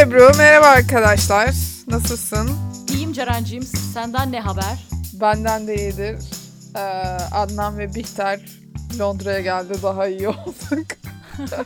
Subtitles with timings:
[0.00, 1.50] Ebru, merhaba arkadaşlar.
[1.88, 2.50] Nasılsın?
[2.92, 3.62] İyiyim Ceren'ciğim.
[3.64, 4.88] Senden ne haber?
[5.20, 6.16] Benden de iyidir.
[6.76, 6.80] Ee,
[7.34, 8.40] Adnan ve Bihter
[8.98, 10.86] Londra'ya geldi, daha iyi olduk.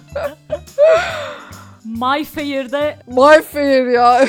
[1.85, 4.27] My Fair'de My Fair ya.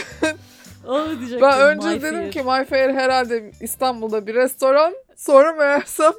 [0.87, 1.41] Onu diyecektim.
[1.41, 2.31] Ben önce My dedim Fair.
[2.31, 4.93] ki My Fair herhalde İstanbul'da bir restoran.
[5.15, 6.13] Sonra meğersem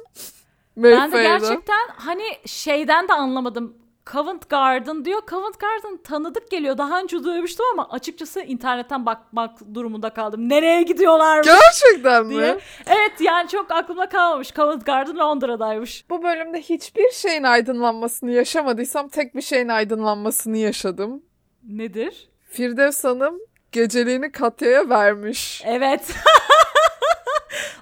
[0.77, 1.47] ben de Mayfair'da.
[1.47, 3.73] gerçekten hani şeyden de anlamadım.
[4.05, 5.21] Covent Garden diyor.
[5.29, 6.77] Covent Garden tanıdık geliyor.
[6.77, 10.49] Daha önce duymuştum ama açıkçası internetten bakmak durumunda kaldım.
[10.49, 12.33] Nereye gidiyorlarmış Gerçekten mi?
[12.33, 12.57] diye.
[12.87, 14.53] Evet yani çok aklımda kalmamış.
[14.53, 16.09] Covent Garden Londra'daymış.
[16.09, 21.23] Bu bölümde hiçbir şeyin aydınlanmasını yaşamadıysam tek bir şeyin aydınlanmasını yaşadım.
[21.63, 22.29] Nedir?
[22.49, 23.39] Firdevs Hanım
[23.71, 25.61] geceliğini Katya'ya vermiş.
[25.65, 26.01] Evet.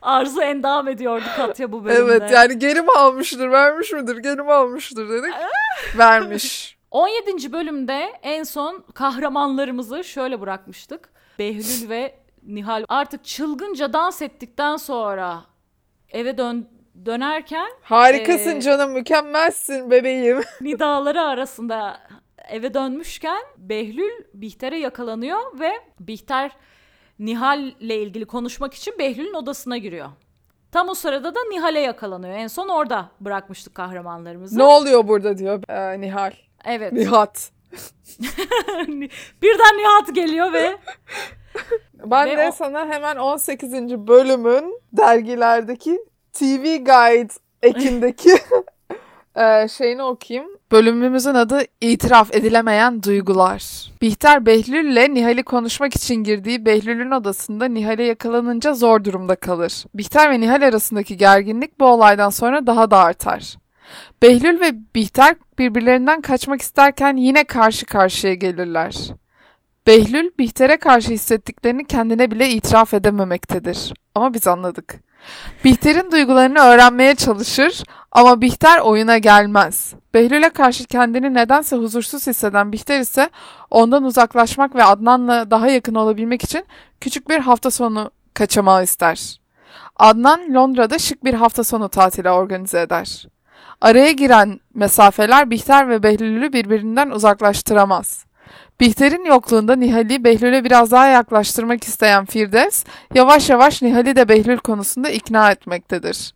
[0.01, 1.99] Arzu endam ediyordu Katya bu bölümde.
[2.01, 5.33] Evet yani geri mi almıştır, vermiş midir, geri mi almıştır dedik.
[5.97, 6.77] vermiş.
[6.91, 7.51] 17.
[7.53, 11.09] bölümde en son kahramanlarımızı şöyle bırakmıştık.
[11.39, 15.41] Behlül ve Nihal artık çılgınca dans ettikten sonra
[16.09, 16.69] eve dön
[17.05, 20.41] dönerken Harikasın Ee, canım, mükemmelsin bebeğim.
[20.61, 21.99] nidaları arasında
[22.49, 26.51] eve dönmüşken Behlül Bihter'e yakalanıyor ve Bihter
[27.19, 30.09] Nihal'le ilgili konuşmak için Behlül'ün odasına giriyor.
[30.71, 32.33] Tam o sırada da Nihal'e yakalanıyor.
[32.33, 34.57] En son orada bırakmıştık kahramanlarımızı.
[34.57, 36.31] ne oluyor burada diyor ee, Nihal.
[36.65, 36.93] Evet.
[36.93, 37.51] Nihat.
[39.41, 40.77] Birden Nihat geliyor ve
[42.05, 43.73] Ben Ve de o- sana hemen 18.
[44.07, 45.99] bölümün dergilerdeki
[46.33, 48.35] TV Guide ekindeki
[49.37, 50.58] eee, şeyini okuyayım.
[50.71, 53.91] Bölümümüzün adı İtiraf Edilemeyen Duygular.
[54.01, 59.85] Bihter Behlül'le Nihal'i konuşmak için girdiği Behlül'ün odasında Nihal'e yakalanınca zor durumda kalır.
[59.95, 63.55] Bihter ve Nihal arasındaki gerginlik bu olaydan sonra daha da artar.
[64.21, 68.95] Behlül ve Bihter birbirlerinden kaçmak isterken yine karşı karşıya gelirler.
[69.87, 73.93] Behlül, Bihter'e karşı hissettiklerini kendine bile itiraf edememektedir.
[74.15, 75.08] Ama biz anladık.
[75.65, 79.93] Bihter'in duygularını öğrenmeye çalışır ama Bihter oyuna gelmez.
[80.13, 83.29] Behlül'e karşı kendini nedense huzursuz hisseden Bihter ise
[83.69, 86.65] ondan uzaklaşmak ve Adnan'la daha yakın olabilmek için
[87.01, 89.39] küçük bir hafta sonu kaçamağı ister.
[89.95, 93.25] Adnan Londra'da şık bir hafta sonu tatili organize eder.
[93.81, 98.25] Araya giren mesafeler Bihter ve Behlül'ü birbirinden uzaklaştıramaz.
[98.79, 105.09] Bihter'in yokluğunda Nihal'i Behlül'e biraz daha yaklaştırmak isteyen Firdevs, yavaş yavaş Nihal'i de Behlül konusunda
[105.09, 106.33] ikna etmektedir.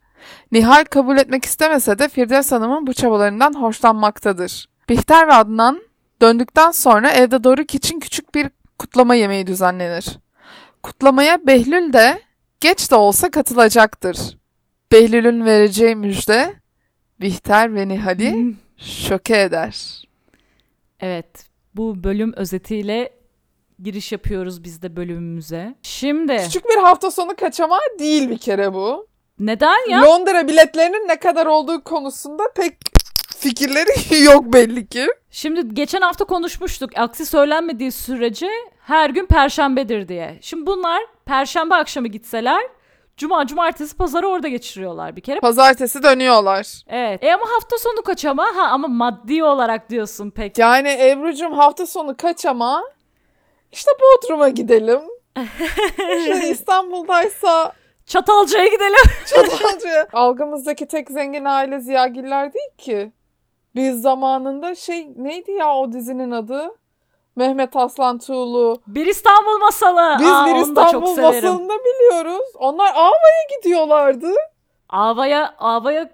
[0.51, 4.67] Nihal kabul etmek istemese de Firdevs Hanım'ın bu çabalarından hoşlanmaktadır.
[4.89, 5.81] Bihter ve Adnan
[6.21, 8.49] döndükten sonra evde Doruk için küçük bir
[8.79, 10.17] kutlama yemeği düzenlenir.
[10.83, 12.21] Kutlamaya Behlül de
[12.59, 14.37] geç de olsa katılacaktır.
[14.91, 16.53] Behlül'ün vereceği müjde
[17.21, 20.03] Bihter ve Nihal'i şoke eder.
[20.99, 23.09] Evet, bu bölüm özetiyle
[23.83, 25.75] giriş yapıyoruz biz de bölümümüze.
[25.83, 29.07] Şimdi Küçük bir hafta sonu kaçamağı değil bir kere bu.
[29.39, 30.01] neden ya?
[30.01, 32.73] Londra biletlerinin ne kadar olduğu konusunda pek
[33.37, 35.07] fikirleri yok belli ki.
[35.31, 36.89] Şimdi geçen hafta konuşmuştuk.
[36.95, 40.37] Aksi söylenmediği sürece her gün perşembedir diye.
[40.41, 42.61] Şimdi bunlar perşembe akşamı gitseler
[43.17, 45.39] cuma, cumartesi, pazarı orada geçiriyorlar bir kere.
[45.39, 46.81] Pazartesi dönüyorlar.
[46.87, 47.23] Evet.
[47.23, 50.57] E ama hafta sonu kaçama ha ama maddi olarak diyorsun pek.
[50.57, 52.83] Yani Ebru'cum hafta sonu kaçama
[53.71, 55.01] işte Bodrum'a gidelim.
[56.19, 57.73] İşte İstanbul'daysa
[58.05, 59.11] Çatalca'ya gidelim.
[59.25, 60.07] Çatalca'ya.
[60.13, 63.11] Algımızdaki tek zengin aile Ziyagiller değil ki.
[63.75, 66.71] Biz zamanında şey neydi ya o dizinin adı?
[67.35, 68.81] Mehmet Aslan Tuğlu.
[68.87, 70.15] Bir İstanbul masalı.
[70.19, 72.47] Biz Aa, bir İstanbul masalında biliyoruz.
[72.55, 74.31] Onlar Ava'ya gidiyorlardı.
[74.89, 76.09] Ava'ya Ava'ya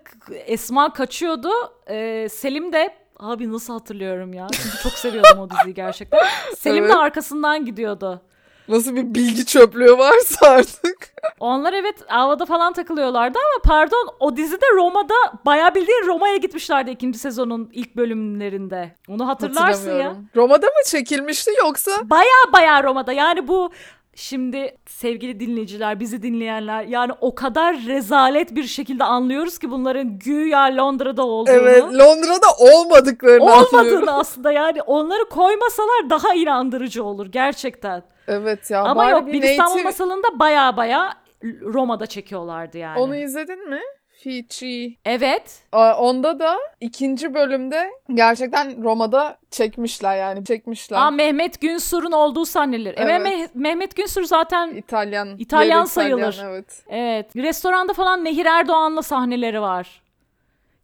[0.46, 1.50] Esma kaçıyordu.
[1.90, 4.48] Ee, Selim de abi nasıl hatırlıyorum ya.
[4.52, 6.20] Çünkü çok seviyordum o diziyi gerçekten.
[6.58, 6.94] Selim Evet.
[6.94, 8.22] de arkasından gidiyordu.
[8.70, 10.98] Nasıl bir bilgi çöplüğü varsa artık.
[11.40, 15.16] Onlar evet Ava'da falan takılıyorlardı ama pardon o dizide Roma'da
[15.46, 18.96] bayağı bildiğin Roma'ya gitmişlerdi ikinci sezonun ilk bölümlerinde.
[19.08, 20.16] Onu hatırlarsın ya.
[20.36, 21.92] Roma'da mı çekilmişti yoksa?
[22.04, 23.72] Baya baya Roma'da yani bu
[24.16, 30.78] şimdi sevgili dinleyiciler bizi dinleyenler yani o kadar rezalet bir şekilde anlıyoruz ki bunların güya
[30.78, 31.56] Londra'da olduğunu.
[31.56, 33.80] Evet Londra'da olmadıklarını anlıyorum.
[33.80, 38.04] olmadığını aslında yani onları koymasalar daha inandırıcı olur gerçekten.
[38.30, 38.82] Evet ya.
[38.84, 41.14] Ama yok bir İstanbul native- masalında baya baya
[41.62, 43.00] Roma'da çekiyorlardı yani.
[43.00, 43.80] Onu izledin mi?
[44.24, 44.98] Fiji.
[45.06, 45.60] Evet.
[45.98, 50.98] Onda da ikinci bölümde gerçekten Roma'da çekmişler yani çekmişler.
[50.98, 52.92] Aa, Mehmet Günsur'un olduğu sahneler.
[52.92, 53.22] E, Evet.
[53.28, 55.36] Meh- Mehmet Günsur zaten İtalyan.
[55.38, 56.40] İtalyan sayılır.
[56.44, 56.84] evet.
[56.90, 57.36] evet.
[57.36, 60.02] Restoranda falan Nehir Erdoğan'la sahneleri var.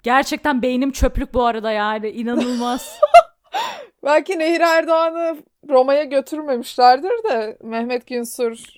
[0.03, 2.99] Gerçekten beynim çöplük bu arada yani inanılmaz.
[4.03, 5.37] Belki Nehir Erdoğan'ı
[5.69, 8.77] Roma'ya götürmemişlerdir de Mehmet Günsür.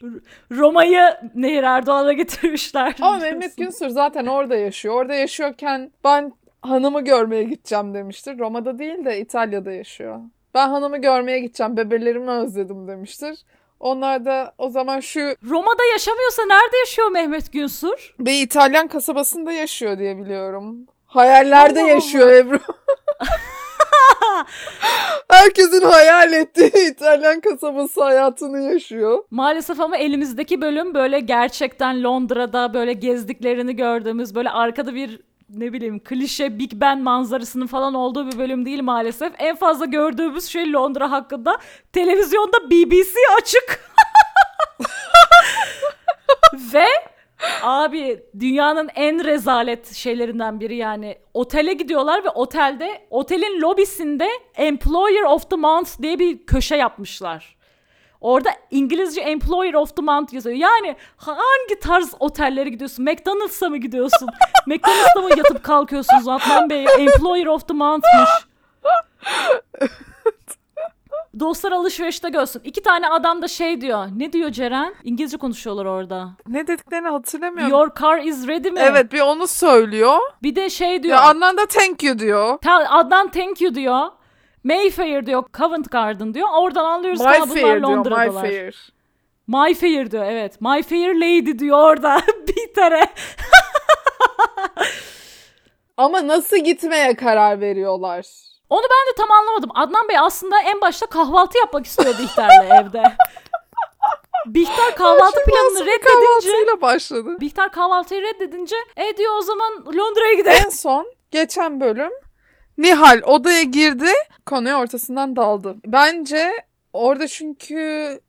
[0.51, 1.01] Roma'yı
[1.35, 2.95] Nehir Erdoğan'a getirmişler.
[3.01, 4.95] Ama Mehmet Günsür zaten orada yaşıyor.
[4.95, 8.39] Orada yaşıyorken ben hanımı görmeye gideceğim demiştir.
[8.39, 10.19] Roma'da değil de İtalya'da yaşıyor.
[10.53, 13.39] Ben hanımı görmeye gideceğim, bebelerimi özledim demiştir.
[13.79, 15.19] Onlar da o zaman şu
[15.49, 18.15] Roma'da yaşamıyorsa nerede yaşıyor Mehmet Günsür?
[18.19, 20.77] bir İtalyan kasabasında yaşıyor diye biliyorum.
[21.05, 22.59] Hayallerde Allah yaşıyor Ebru.
[25.29, 29.23] Herkesin hayal ettiği İtalyan kasabası hayatını yaşıyor.
[29.31, 35.19] Maalesef ama elimizdeki bölüm böyle gerçekten Londra'da böyle gezdiklerini gördüğümüz böyle arkada bir
[35.49, 39.33] ne bileyim klişe Big Ben manzarasının falan olduğu bir bölüm değil maalesef.
[39.37, 41.57] En fazla gördüğümüz şey Londra hakkında
[41.93, 43.91] televizyonda BBC açık.
[46.73, 46.87] Ve
[47.63, 55.49] abi dünyanın en rezalet şeylerinden biri yani otele gidiyorlar ve otelde otelin lobisinde Employer of
[55.49, 57.57] the Month diye bir köşe yapmışlar.
[58.21, 60.55] Orada İngilizce Employer of the Month yazıyor.
[60.55, 63.05] Yani hangi tarz otellere gidiyorsun?
[63.05, 64.29] McDonald's'a mı gidiyorsun?
[64.67, 66.85] McDonald's'ta mı yatıp kalkıyorsunuz Adnan Bey?
[66.99, 68.29] Employer of the Month'mış.
[71.39, 72.61] Dostlar alışverişte görsün.
[72.63, 74.07] İki tane adam da şey diyor.
[74.15, 74.95] Ne diyor Ceren?
[75.03, 76.29] İngilizce konuşuyorlar orada.
[76.47, 77.71] Ne dediklerini hatırlamıyorum.
[77.71, 78.79] Your car is ready mi?
[78.83, 80.19] Evet bir onu söylüyor.
[80.43, 81.15] Bir de şey diyor.
[81.17, 82.57] Ya Adnan da thank you diyor.
[82.57, 84.07] Ta- Adnan thank you diyor.
[84.63, 85.43] Mayfair diyor.
[85.57, 86.47] Covent Garden diyor.
[86.53, 87.81] Oradan anlıyoruz ki ha, bunlar Mayfair diyor.
[87.81, 88.27] Londra'dalar.
[88.27, 88.93] Mayfair.
[89.47, 90.61] Mayfair diyor evet.
[90.61, 92.21] Mayfair Lady diyor orada.
[92.47, 93.07] bir tane.
[95.97, 98.25] Ama nasıl gitmeye karar veriyorlar?
[98.69, 99.69] Onu ben de tam anlamadım.
[99.75, 103.03] Adnan Bey aslında en başta kahvaltı yapmak istiyor Bihter'le evde.
[104.45, 107.39] Bihter kahvaltı planını reddedince başladı.
[107.39, 110.63] Bihter kahvaltıyı reddedince e diyor o zaman Londra'ya gidelim.
[110.65, 112.11] En son geçen bölüm
[112.77, 114.09] Nihal odaya girdi.
[114.45, 115.75] Konuya ortasından daldı.
[115.85, 116.51] Bence
[116.93, 118.19] orada çünkü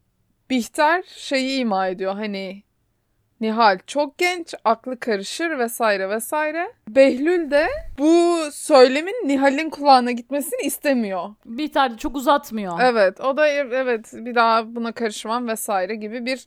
[0.51, 2.15] Bihter şeyi ima ediyor.
[2.15, 2.63] Hani
[3.41, 6.73] Nihal çok genç, aklı karışır vesaire vesaire.
[6.89, 7.69] Behlül de
[7.99, 11.29] bu söylemin Nihal'in kulağına gitmesini istemiyor.
[11.45, 12.81] Bihter de çok uzatmıyor.
[12.83, 16.47] Evet, o da ev- evet bir daha buna karışmam vesaire gibi bir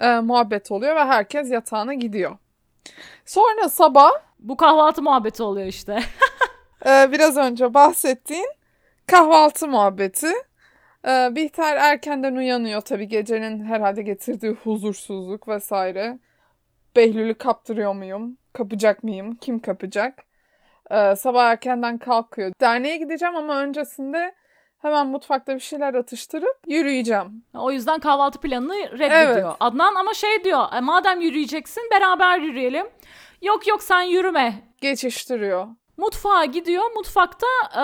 [0.00, 2.36] e, muhabbet oluyor ve herkes yatağına gidiyor.
[3.24, 5.98] Sonra sabah Bu kahvaltı muhabbeti oluyor işte.
[6.86, 8.48] e, biraz önce bahsettiğin
[9.06, 10.32] kahvaltı muhabbeti.
[11.08, 16.18] E, Bihter erkenden uyanıyor tabii gecenin herhalde getirdiği huzursuzluk vesaire.
[16.96, 18.38] Behlül'ü kaptırıyor muyum?
[18.52, 19.34] Kapacak mıyım?
[19.34, 20.24] Kim kapacak?
[20.90, 22.52] E, sabah erkenden kalkıyor.
[22.60, 24.34] Derneğe gideceğim ama öncesinde
[24.78, 27.44] hemen mutfakta bir şeyler atıştırıp yürüyeceğim.
[27.54, 29.44] O yüzden kahvaltı planını reddediyor.
[29.48, 29.56] Evet.
[29.60, 30.64] Adnan ama şey diyor.
[30.76, 32.86] "E, madem yürüyeceksin beraber yürüyelim.
[33.42, 34.54] Yok yok sen yürüme.
[34.80, 35.66] Geçiştiriyor.
[35.98, 36.90] Mutfağa gidiyor.
[36.96, 37.82] Mutfakta e,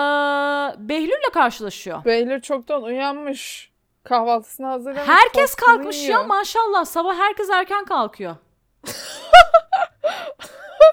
[0.89, 2.05] Behlül'le karşılaşıyor.
[2.05, 3.71] Behlül çoktan uyanmış.
[4.03, 5.07] Kahvaltısını hazırlamış.
[5.07, 6.19] Herkes kalkmış yiyor.
[6.19, 6.85] ya maşallah.
[6.85, 8.35] Sabah herkes erken kalkıyor.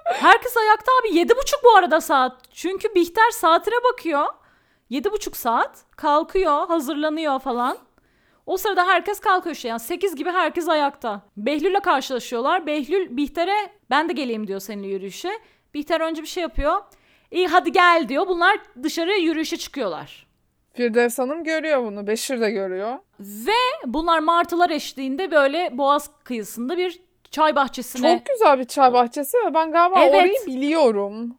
[0.05, 1.17] herkes ayakta abi.
[1.17, 2.37] Yedi buçuk bu arada saat.
[2.53, 4.27] Çünkü Bihter saatine bakıyor.
[4.91, 5.85] Yedi buçuk saat.
[5.97, 7.79] Kalkıyor, hazırlanıyor falan.
[8.47, 9.69] O sırada herkes kalkıyor işte.
[9.69, 11.21] Yani 8 gibi herkes ayakta.
[11.37, 12.67] Behlül'le karşılaşıyorlar.
[12.67, 15.31] Behlül Bihter'e ben de geleyim diyor seninle yürüyüşe.
[15.75, 16.83] Bihter önce bir şey yapıyor.
[17.33, 18.29] İyi hadi gel diyor.
[18.29, 20.27] Bunlar dışarı yürüyüşe çıkıyorlar.
[20.73, 22.07] Firdevs Hanım görüyor bunu.
[22.07, 22.99] Beşir de görüyor.
[23.21, 23.53] Ve
[23.87, 28.19] bunlar martılar eşliğinde böyle boğaz kıyısında bir çay bahçesine.
[28.19, 30.15] Çok güzel bir çay bahçesi ve ben galiba Evet.
[30.15, 31.37] orayı biliyorum.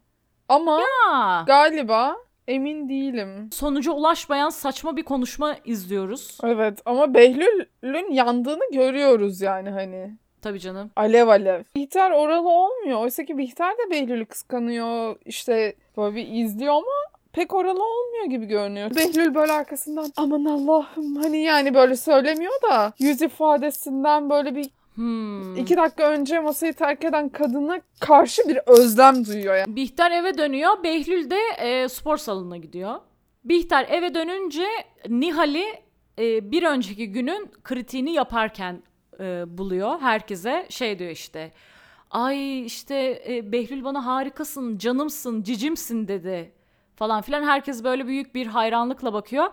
[0.50, 0.82] Ama
[1.12, 2.16] Aa, galiba
[2.48, 3.50] emin değilim.
[3.54, 6.38] sonuca ulaşmayan saçma bir konuşma izliyoruz.
[6.44, 10.18] Evet ama Behlül'ün yandığını görüyoruz yani hani.
[10.44, 10.92] Tabii canım.
[10.96, 11.64] Alev alev.
[11.76, 13.00] Bihter oralı olmuyor.
[13.00, 15.16] Oysa ki Bihter de Behlül'ü kıskanıyor.
[15.26, 16.92] İşte böyle bir izliyor ama
[17.34, 18.96] pek oralı olmuyor gibi görünüyor.
[18.96, 25.58] Behlül böyle arkasından aman Allah'ım hani yani böyle söylemiyor da yüz ifadesinden böyle bir Hmm.
[25.58, 29.76] iki dakika önce masayı terk eden kadına karşı bir özlem duyuyor yani.
[29.76, 30.84] Bihter eve dönüyor.
[30.84, 32.96] Behlül de e, spor salonuna gidiyor.
[33.44, 34.66] Bihter eve dönünce
[35.10, 35.66] Nihal'i
[36.20, 38.84] e, bir önceki günün kritiğini yaparken
[39.20, 40.00] e, buluyor.
[40.00, 41.52] Herkese şey diyor işte.
[42.12, 46.54] Ay işte e, Behlül bana harikasın, canımsın, cicimsin dedi
[46.96, 47.44] falan filan.
[47.44, 49.48] Herkes böyle büyük bir hayranlıkla bakıyor.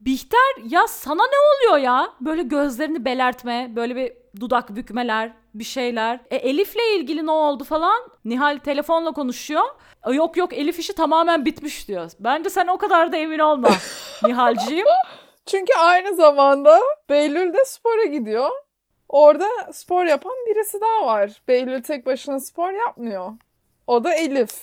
[0.00, 2.12] Bihter ya sana ne oluyor ya?
[2.20, 6.20] Böyle gözlerini belertme, böyle bir dudak bükmeler, bir şeyler.
[6.30, 8.02] E, Elif'le ilgili ne oldu falan?
[8.24, 9.64] Nihal telefonla konuşuyor.
[10.06, 12.10] E, yok yok Elif işi tamamen bitmiş diyor.
[12.20, 13.68] Bence sen o kadar da emin olma
[14.24, 14.86] Nihal'ciğim.
[15.46, 18.50] Çünkü aynı zamanda Behlül de spora gidiyor.
[19.10, 21.42] Orada spor yapan birisi daha var.
[21.48, 23.32] Behlül tek başına spor yapmıyor.
[23.86, 24.62] O da Elif.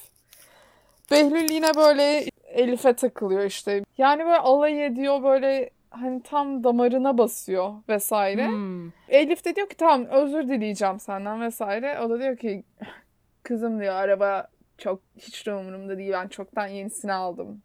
[1.12, 3.84] Behlül yine böyle Elif'e takılıyor işte.
[3.98, 8.48] Yani böyle alay ediyor böyle hani tam damarına basıyor vesaire.
[8.48, 8.92] Hmm.
[9.10, 12.00] Elif de diyor ki tamam özür dileyeceğim senden vesaire.
[12.00, 12.64] O da diyor ki
[13.44, 16.12] kızım diyor araba çok hiç de umurumda değil.
[16.14, 17.62] Ben çoktan yenisini aldım.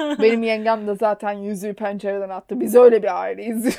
[0.22, 2.60] Benim yengem de zaten yüzüğü pencereden attı.
[2.60, 3.64] Biz öyle bir aileyiz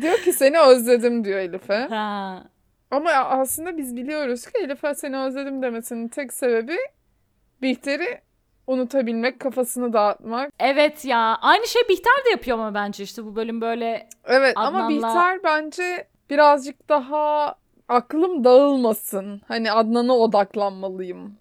[0.00, 0.16] diyor.
[0.24, 1.74] ki seni özledim diyor Elif'e.
[1.90, 2.42] ha.
[2.90, 6.76] Ama aslında biz biliyoruz ki Elif'e seni özledim demesinin tek sebebi
[7.62, 8.20] Bihter'i
[8.66, 10.52] unutabilmek, kafasını dağıtmak.
[10.60, 11.38] Evet ya.
[11.42, 15.42] Aynı şey Bihter de yapıyor ama bence işte bu bölüm böyle Evet ama Adnan'la- Bihter
[15.44, 17.54] bence birazcık daha
[17.88, 19.40] aklım dağılmasın.
[19.48, 21.34] Hani Adnan'a odaklanmalıyım.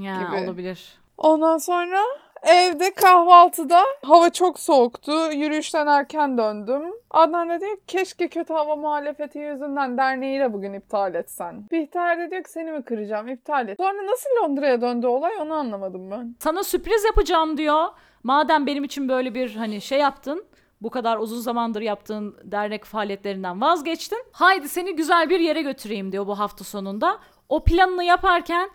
[0.00, 0.44] ya Gibi.
[0.44, 0.98] olabilir.
[1.18, 1.98] Ondan sonra
[2.42, 5.12] evde kahvaltıda hava çok soğuktu.
[5.32, 6.82] Yürüyüşten erken döndüm.
[7.10, 11.64] Adnan da diyor keşke kötü hava muhalefeti yüzünden derneği de bugün iptal etsen.
[11.72, 13.76] Bihter de diyor ki seni mi kıracağım iptal et.
[13.76, 16.34] Sonra nasıl Londra'ya döndü olay onu anlamadım ben.
[16.38, 17.84] Sana sürpriz yapacağım diyor.
[18.22, 20.44] Madem benim için böyle bir hani şey yaptın.
[20.82, 24.24] Bu kadar uzun zamandır yaptığın dernek faaliyetlerinden vazgeçtin.
[24.32, 27.18] Haydi seni güzel bir yere götüreyim diyor bu hafta sonunda.
[27.48, 28.70] O planını yaparken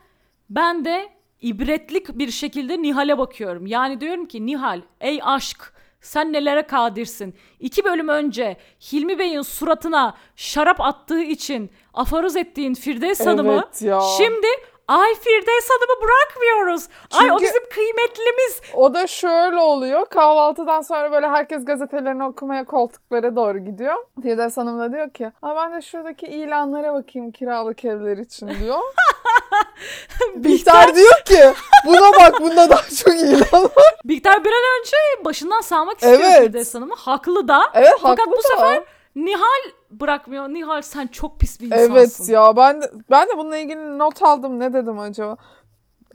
[0.49, 1.09] ben de
[1.41, 3.65] ibretlik bir şekilde Nihal'e bakıyorum.
[3.65, 7.35] Yani diyorum ki Nihal ey aşk sen nelere kadirsin.
[7.59, 8.57] İki bölüm önce
[8.91, 14.01] Hilmi Bey'in suratına şarap attığı için afarız ettiğin Firdevs Hanım'ı ya.
[14.17, 14.47] şimdi
[14.87, 16.83] ay Firdevs Hanım'ı bırakmıyoruz.
[17.13, 18.61] Ay o Çünkü- bizim kıymetlimiz.
[18.73, 20.05] O da şöyle oluyor.
[20.05, 23.95] Kahvaltıdan sonra böyle herkes gazetelerini okumaya koltuklara doğru gidiyor.
[24.21, 28.79] Firdevs Hanım da diyor ki Aa, ben de şuradaki ilanlara bakayım kiralık evler için diyor.
[30.35, 31.39] Bihter diyor ki
[31.85, 33.95] buna bak bunda daha çok ilan var.
[34.05, 36.41] Bihter bir an önce başından salmak istiyor Evet.
[36.43, 36.95] Firdevs Hanım'ı.
[36.95, 37.61] Haklı da.
[37.73, 38.41] Evet Fakat haklı bu da.
[38.41, 38.83] sefer
[39.17, 40.49] Nihal bırakmıyor.
[40.49, 41.93] Nihal sen çok pis bir insansın.
[41.93, 44.59] Evet ya ben de, ben de bununla ilgili not aldım.
[44.59, 45.37] Ne dedim acaba?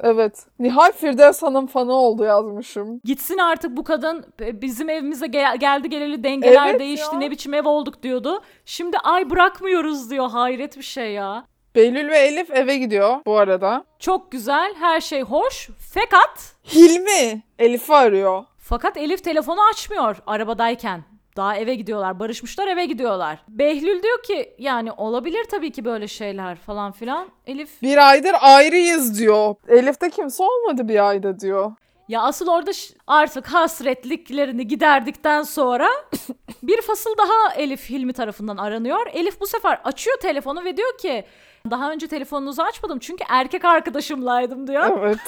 [0.00, 0.46] Evet.
[0.58, 3.00] Nihal Firdevs Hanım fanı oldu yazmışım.
[3.04, 7.18] Gitsin artık bu kadın bizim evimize gel- geldi geleli dengeler Evet değişti ya.
[7.18, 8.42] ne biçim ev olduk diyordu.
[8.64, 10.30] Şimdi ay bırakmıyoruz diyor.
[10.30, 11.44] Hayret bir şey ya.
[11.74, 13.84] Behlül ve Elif eve gidiyor bu arada.
[13.98, 18.44] Çok güzel her şey hoş fakat Hilmi Elif'i arıyor.
[18.58, 21.02] fakat Elif telefonu açmıyor arabadayken.
[21.36, 22.18] Daha eve gidiyorlar.
[22.20, 23.38] Barışmışlar eve gidiyorlar.
[23.48, 27.28] Behlül diyor ki yani olabilir tabii ki böyle şeyler falan filan.
[27.46, 29.54] Elif Bir aydır ayrıyız diyor.
[29.68, 31.72] Elif'te kimse olmadı bir ayda diyor.
[32.08, 35.88] Ya asıl orada ş- artık hasretliklerini giderdikten sonra
[36.62, 39.06] bir fasıl daha Elif Hilmi tarafından aranıyor.
[39.12, 41.24] Elif bu sefer açıyor telefonu ve diyor ki
[41.70, 44.98] daha önce telefonunuzu açmadım çünkü erkek arkadaşımlaydım diyor.
[44.98, 45.18] Evet.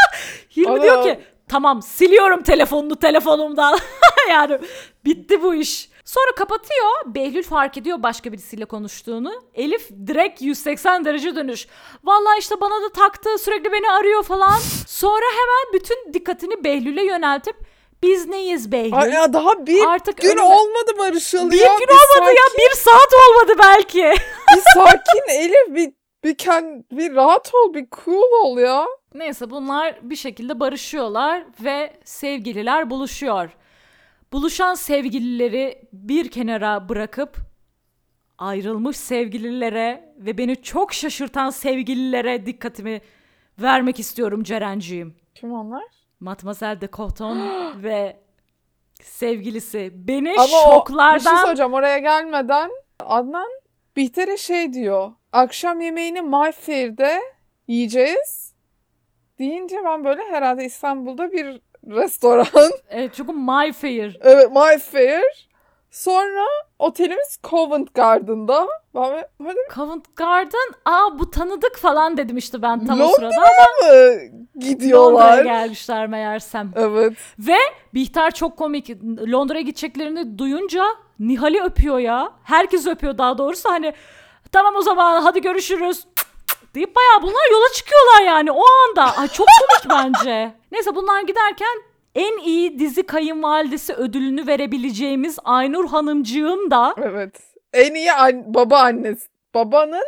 [0.56, 0.82] Hilmi Ana.
[0.82, 1.20] diyor ki
[1.52, 3.78] tamam siliyorum telefonunu telefonumdan.
[4.30, 4.58] yani
[5.04, 5.92] bitti bu iş.
[6.04, 6.90] Sonra kapatıyor.
[7.06, 9.32] Behlül fark ediyor başka birisiyle konuştuğunu.
[9.54, 11.66] Elif direkt 180 derece dönüş.
[12.04, 14.54] Vallahi işte bana da taktı sürekli beni arıyor falan.
[14.86, 17.56] Sonra hemen bütün dikkatini Behlül'e yöneltip
[18.02, 18.94] biz neyiz Behlül?
[18.94, 21.76] Ay ya daha bir Artık gün önüme- olmadı barışalı bir ya.
[21.78, 24.14] gün olmadı ya sakin, bir saat olmadı belki.
[24.56, 25.92] Bir sakin Elif bir
[26.24, 28.86] bir, kend, bir rahat ol bir cool ol ya.
[29.14, 33.50] Neyse bunlar bir şekilde barışıyorlar ve sevgililer buluşuyor.
[34.32, 37.36] Buluşan sevgilileri bir kenara bırakıp
[38.38, 43.00] ayrılmış sevgililere ve beni çok şaşırtan sevgililere dikkatimi
[43.58, 45.16] vermek istiyorum Cerenciğim.
[45.34, 45.84] Kim onlar?
[46.20, 47.38] Matmazel de Coton
[47.82, 48.16] ve
[49.02, 53.48] sevgilisi beni Ama o, bir şey şoklardan oraya gelmeden Adnan
[53.96, 55.12] Bihter'e şey diyor.
[55.32, 57.20] Akşam yemeğini Mayfair'de
[57.68, 58.51] yiyeceğiz.
[59.38, 62.46] Deyince ben böyle herhalde İstanbul'da bir restoran.
[62.90, 64.18] Evet, çünkü My Fair.
[64.20, 65.48] evet Mayfair.
[65.90, 66.44] Sonra
[66.78, 68.66] otelimiz Covent Garden'da.
[68.94, 70.68] Ben hadi Covent Garden.
[70.84, 74.14] Aa bu tanıdık falan dedim işte ben tam o Londra sırada ama mı
[74.60, 75.22] gidiyorlar?
[75.36, 76.72] Londra'ya gelmişler meğersem.
[76.76, 77.12] Evet.
[77.38, 77.56] Ve
[77.94, 78.90] Bihter çok komik.
[79.32, 80.84] Londra'ya gideceklerini duyunca
[81.18, 82.32] Nihal'i öpüyor ya.
[82.44, 83.68] Herkes öpüyor daha doğrusu.
[83.68, 83.92] Hani
[84.52, 86.04] tamam o zaman hadi görüşürüz
[86.74, 89.16] deyip bayağı bunlar yola çıkıyorlar yani o anda.
[89.18, 90.54] Ay çok komik bence.
[90.72, 91.82] Neyse bunlar giderken
[92.14, 97.40] en iyi dizi kayınvalidesi ödülünü verebileceğimiz Aynur Hanımcığım da Evet.
[97.72, 99.28] En iyi an- baba annesi.
[99.54, 100.04] Babanın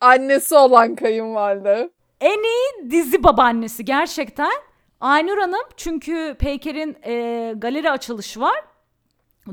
[0.00, 1.90] annesi olan kayınvalide.
[2.20, 4.52] en iyi dizi babaannesi gerçekten.
[5.00, 8.64] Aynur Hanım çünkü Peyker'in e, galeri açılışı var.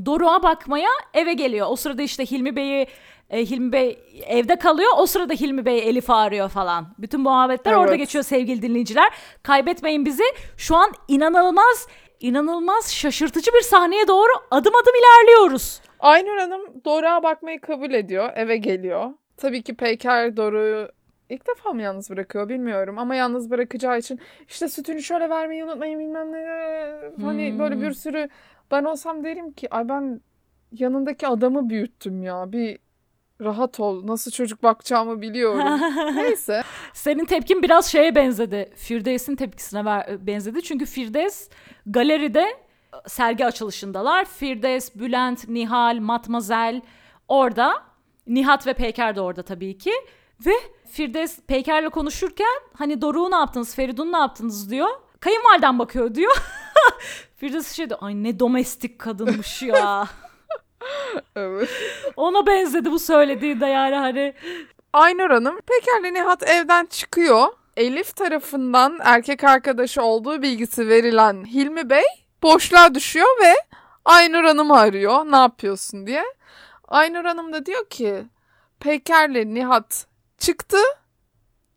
[0.06, 1.68] Doruk'a bakmaya eve geliyor.
[1.70, 2.88] O sırada işte Hilmi Bey'i
[3.30, 4.90] e, Hilmi Bey evde kalıyor.
[4.98, 6.88] O sırada Hilmi Bey Elif'i arıyor falan.
[6.98, 7.82] Bütün muhabbetler Evet.
[7.82, 9.10] orada geçiyor sevgili dinleyiciler.
[9.44, 10.24] Kaybetmeyin bizi.
[10.58, 11.88] Şu an inanılmaz
[12.20, 15.82] inanılmaz şaşırtıcı bir sahneye doğru adım adım ilerliyoruz.
[16.00, 18.30] Aynur Hanım Doruk'a bakmayı kabul ediyor.
[18.36, 19.12] Eve geliyor.
[19.38, 20.92] Tabii ki Peyker Doruk'u
[21.30, 26.00] ilk defa mı yalnız bırakıyor bilmiyorum ama yalnız bırakacağı için işte sütünü şöyle vermeyi unutmayın
[26.00, 26.46] bilmem ne
[27.26, 27.60] hani Hmm.
[27.60, 28.30] böyle bir sürü
[28.72, 30.22] ben olsam derim ki ay ben
[30.72, 32.80] yanındaki adamı büyüttüm ya bir
[33.42, 35.82] rahat ol nasıl çocuk bakacağımı biliyorum.
[36.16, 36.64] Neyse.
[36.94, 38.74] Senin tepkin biraz şeye benzedi.
[38.76, 39.86] Firdevs'in tepkisine
[40.28, 40.62] benzedi.
[40.64, 41.48] Çünkü Firdevs
[41.86, 42.56] galeride e,
[43.08, 44.26] sergi açılışındalar.
[44.26, 46.82] Firdevs, Bülent, Nihal, Matmazel
[47.28, 47.84] orada.
[48.28, 49.92] Nihat ve Peyker de orada tabii ki.
[50.46, 50.54] Ve
[50.90, 54.90] Firdevs Peyker'le konuşurken hani Doruk'u ne yaptınız, Feridun'u ne yaptınız diyor.
[55.20, 56.38] Kayınvaliden bakıyor diyor.
[57.36, 58.00] Firdevs şey diyor.
[58.02, 60.08] Ay ne domestik kadınmış ya.
[61.36, 61.70] Evet.
[62.16, 64.34] Ona benzedi bu söylediği de yani hani.
[64.94, 67.48] Aynur Hanım Peker'le Nihat evden çıkıyor.
[67.78, 72.04] Elif tarafından erkek arkadaşı olduğu bilgisi verilen Hilmi Bey
[72.44, 73.54] boşluğa düşüyor ve
[74.06, 76.24] Aynur Hanım'ı arıyor ne yapıyorsun diye.
[76.88, 78.24] Aynur Hanım da diyor ki
[78.80, 80.06] Peker'le Nihat
[80.38, 80.78] çıktı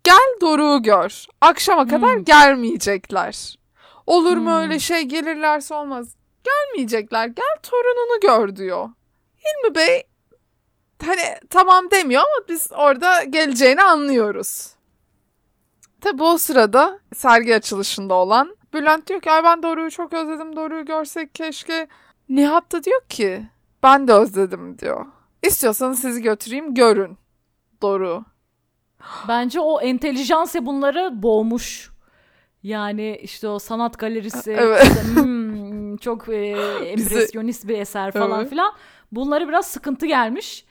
[0.04, 1.26] gel Doruk'u gör.
[1.40, 2.24] Akşama kadar Hmm.
[2.24, 3.58] gelmeyecekler.
[4.06, 4.60] Olur mu Hmm.
[4.60, 6.14] öyle şey gelirlerse olmaz.
[6.44, 8.88] Gelmeyecekler gel torununu gör diyor.
[9.48, 10.02] Hilmi Bey
[11.06, 14.70] hani tamam demiyor ama biz orada geleceğini anlıyoruz.
[16.00, 20.84] Tabi o sırada sergi açılışında olan Bülent diyor ki ay ben Doruk'u çok özledim Doruk'u
[20.84, 21.88] görsek keşke.
[22.28, 23.46] Nihat da diyor ki
[23.82, 25.06] ben de özledim diyor.
[25.42, 27.18] İstiyorsanız sizi götüreyim görün
[27.82, 28.24] Doruk'u.
[29.28, 31.90] Bence o entelijansı bunları boğmuş.
[32.62, 34.82] Yani işte o sanat galerisi Evet.
[34.82, 35.47] işte, hmm,
[36.00, 36.34] çok e,
[36.86, 38.50] empresyonist bir eser falan Evet.
[38.50, 38.72] filan.
[39.12, 40.64] Bunlara biraz sıkıntı gelmiş.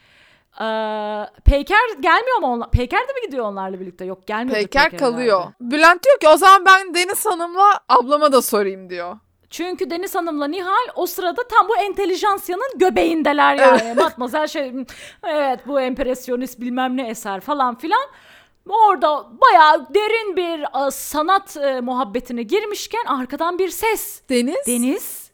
[0.62, 2.72] Ee, Peyker gelmiyor mu onlar?
[2.72, 4.06] Peyker de mi gidiyor onlarla birlikte?
[4.06, 4.56] Yok gelmiyor.
[4.56, 5.44] Peyker kalıyor.
[5.62, 9.18] Bülent diyor ki o zaman ben Deniz Hanım'la ablama da sorayım diyor.
[9.50, 13.94] Çünkü Deniz Hanım'la Nihal o sırada tam bu entelijansiyanın göbeğindeler yani.
[13.98, 14.74] Matmazel şey
[15.24, 18.08] evet bu empresyonist bilmem ne eser falan filan.
[18.70, 24.22] Orada bayağı derin bir sanat e, muhabbetine girmişken arkadan bir ses.
[24.30, 24.68] Deniz?
[24.68, 25.27] Deniz.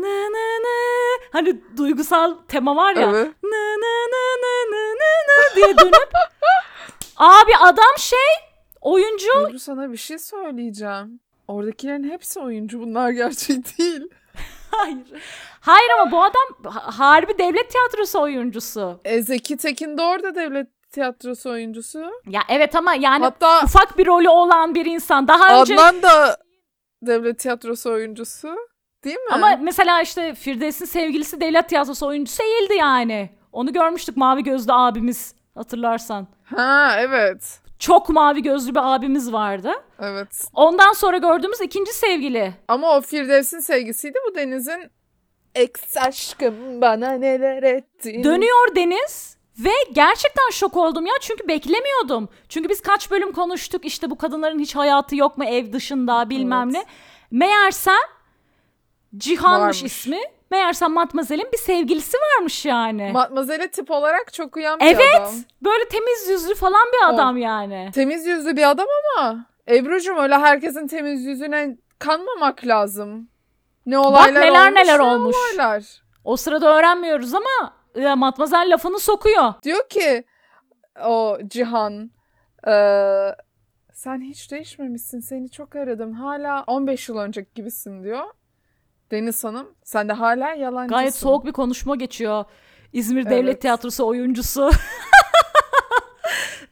[0.00, 1.18] Nı nı nı.
[1.32, 3.02] Hani duygusal tema var ya.
[3.10, 3.28] Evet.
[3.42, 6.08] Nı nı nı nı nı nı nı diye dönüp.
[7.16, 8.18] Abi adam şey
[8.80, 11.20] oyuncu Ebru sana bir şey söyleyeceğim.
[11.48, 14.02] Oradakilerin hepsi oyuncu bunlar gerçek değil.
[14.70, 14.98] Hayır.
[15.60, 19.00] Hayır ama bu adam ha- harbi devlet tiyatrosu oyuncusu.
[19.04, 22.10] E, Zeki Tekin de orada devlet tiyatrosu oyuncusu.
[22.26, 25.28] Ya evet ama yani Hatta ufak bir rolü olan bir insan.
[25.28, 26.36] Daha önce Adnan da
[27.02, 28.56] devlet tiyatrosu oyuncusu.
[29.04, 29.32] Değil mi?
[29.32, 33.30] ama mesela işte Firdevs'in sevgilisi devlet tiyatrosu oyuncusu değildi yani.
[33.52, 36.26] Onu görmüştük mavi gözlü abimiz hatırlarsan.
[36.44, 37.60] Ha evet.
[37.78, 39.72] Çok mavi gözlü bir abimiz vardı.
[40.00, 40.44] Evet.
[40.54, 42.54] Ondan sonra gördüğümüz ikinci sevgili.
[42.68, 44.18] Ama o Firdevs'in sevgisiydi.
[44.30, 44.90] Bu Deniz'in
[45.54, 48.24] ex aşkım bana neler ettin.
[48.24, 52.28] Dönüyor Deniz ve gerçekten şok oldum ya çünkü beklemiyordum.
[52.48, 56.70] Çünkü biz kaç bölüm konuştuk işte bu kadınların hiç hayatı yok mu ev dışında bilmem
[56.74, 56.86] Evet.
[57.30, 57.38] ne.
[57.38, 57.94] Meğersem
[59.16, 59.82] Cihan'mış Varmış.
[59.82, 60.18] ismi.
[60.50, 63.10] Meğersem Matmazel'in bir sevgilisi varmış yani.
[63.12, 65.32] Matmazel'e tip olarak çok uyan bir evet adam.
[65.62, 67.90] böyle temiz yüzlü falan bir adam yani.
[67.94, 68.86] Temiz yüzlü bir adam
[69.18, 73.28] ama Ebru'cum öyle herkesin temiz yüzüne kanmamak lazım.
[73.86, 75.36] Ne olaylar neler olmuş, neler ne olmuş.
[75.36, 76.02] olaylar.
[76.24, 79.54] O sırada öğrenmiyoruz ama e, Matmazel lafını sokuyor.
[79.62, 80.24] Diyor ki
[81.04, 82.10] o Cihan
[82.66, 83.34] eee,
[83.92, 88.24] sen hiç değişmemişsin seni çok aradım hala 15 yıl önceki gibisin diyor.
[89.10, 90.98] Deniz Hanım sen de hala yalancısın.
[90.98, 92.44] Gayet soğuk bir konuşma geçiyor.
[92.92, 93.30] İzmir Evet.
[93.30, 94.70] Devlet Tiyatrosu oyuncusu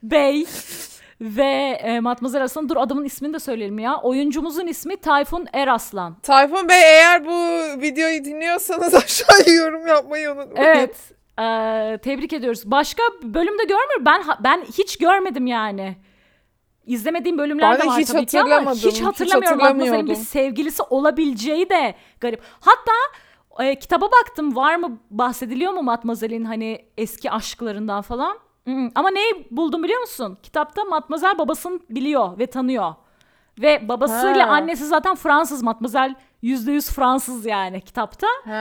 [0.03, 0.45] Bey
[1.21, 2.69] ve e, Matmazel Aslan.
[2.69, 3.97] Dur adamın ismini de söyleyelim ya.
[3.97, 6.15] Oyuncumuzun ismi Tayfun Eraslan.
[6.23, 7.31] Tayfun Bey eğer bu
[7.81, 10.69] videoyu dinliyorsanız aşağıya yorum yapmayı unutmayın.
[10.69, 10.95] Evet.
[11.39, 11.43] e,
[11.97, 12.61] tebrik ediyoruz.
[12.65, 14.05] Başka bölümde görmüyor.
[14.05, 15.97] Ben ben hiç görmedim yani.
[16.89, 19.57] İzlemediğim bölümler Ben de var hiç tabii ki ama hiç hatırlamıyorum.
[19.59, 22.41] Matmazel'in bir sevgilisi olabileceği de garip.
[22.59, 22.91] Hatta
[23.65, 28.37] e, kitaba baktım var mı bahsediliyor mu Matmazel'in hani eski aşklarından falan.
[28.63, 30.37] Hmm, Ama neyi buldum biliyor musun?
[30.43, 32.93] Kitapta Matmazel babasını biliyor ve tanıyor.
[33.61, 34.51] Ve babasıyla Ha.
[34.51, 35.63] annesi zaten Fransız.
[35.63, 38.27] Matmazel %100 Fransız yani kitapta.
[38.45, 38.53] Ha.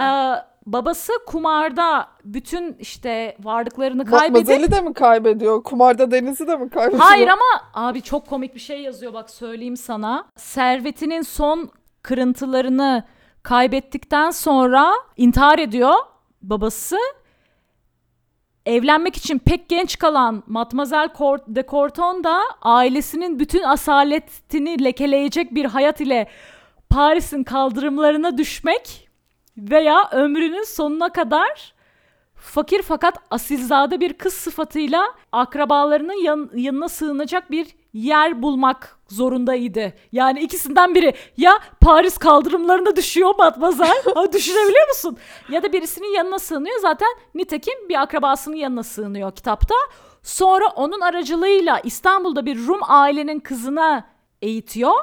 [0.00, 5.62] Ee, babası kumarda bütün işte varlıklarını kaybedip Matmazel'i de mi kaybediyor?
[5.62, 7.02] Kumarda Deniz'i de mi kaybediyor?
[7.04, 10.26] Hayır ama abi çok komik bir şey yazıyor bak söyleyeyim sana.
[10.36, 11.70] Servetinin son
[12.02, 13.04] kırıntılarını
[13.42, 15.94] kaybettikten sonra intihar ediyor
[16.42, 16.96] babası.
[18.66, 21.08] Evlenmek için pek genç kalan Matmazel
[21.46, 26.28] de Corton da ailesinin bütün asaletini lekeleyecek bir hayat ile
[26.90, 29.03] Paris'in kaldırımlarına düşmek
[29.58, 31.74] veya ömrünün sonuna kadar
[32.36, 39.92] fakir fakat asilzade bir kız sıfatıyla akrabalarının yan- yanına sığınacak bir yer bulmak zorundaydı.
[40.12, 44.02] Yani ikisinden biri ya Paris kaldırımlarına düşüyor Matmazel.
[44.14, 45.16] ha, düşünebiliyor musun?
[45.48, 46.80] Ya da birisinin yanına sığınıyor.
[46.80, 49.74] Zaten nitekim bir akrabasının yanına sığınıyor kitapta.
[50.22, 54.04] Sonra onun aracılığıyla İstanbul'da bir Rum ailenin kızına
[54.42, 54.94] eğitiyor.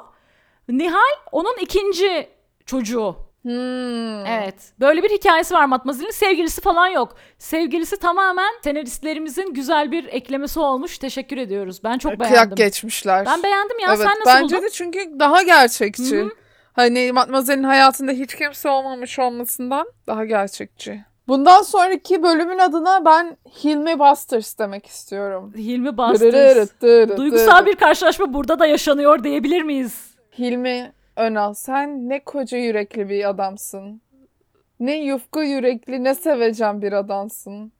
[0.69, 2.29] Nihal onun ikinci
[2.65, 3.15] çocuğu.
[3.43, 4.25] Hmm.
[4.25, 4.55] Evet.
[4.79, 6.11] Böyle bir hikayesi var Matmazel'in.
[6.11, 7.15] Sevgilisi falan yok.
[7.37, 10.97] Sevgilisi tamamen senaristlerimizin güzel bir eklemesi olmuş.
[10.97, 11.83] Teşekkür ediyoruz.
[11.83, 12.27] Ben çok beğendim.
[12.27, 13.25] Kıyak geçmişler.
[13.25, 13.87] Ben beğendim ya.
[13.87, 14.65] evet, Sen nasıl bence buldun?
[14.65, 16.25] de çünkü daha gerçekçi.
[16.73, 21.01] Hani Matmazel'in hayatında hiç kimse olmamış olmasından daha gerçekçi.
[21.27, 25.53] Bundan sonraki bölümün adına ben Hilmi Busters demek istiyorum.
[25.55, 25.97] Hilmi
[26.81, 30.15] dırırıt, Duygusal bir karşılaşma burada da yaşanıyor diyebilir miyiz?
[30.39, 34.01] Hilmi Önal sen ne koca yürekli bir adamsın.
[34.79, 37.71] Ne yufka yürekli ne sevecen bir adamsın.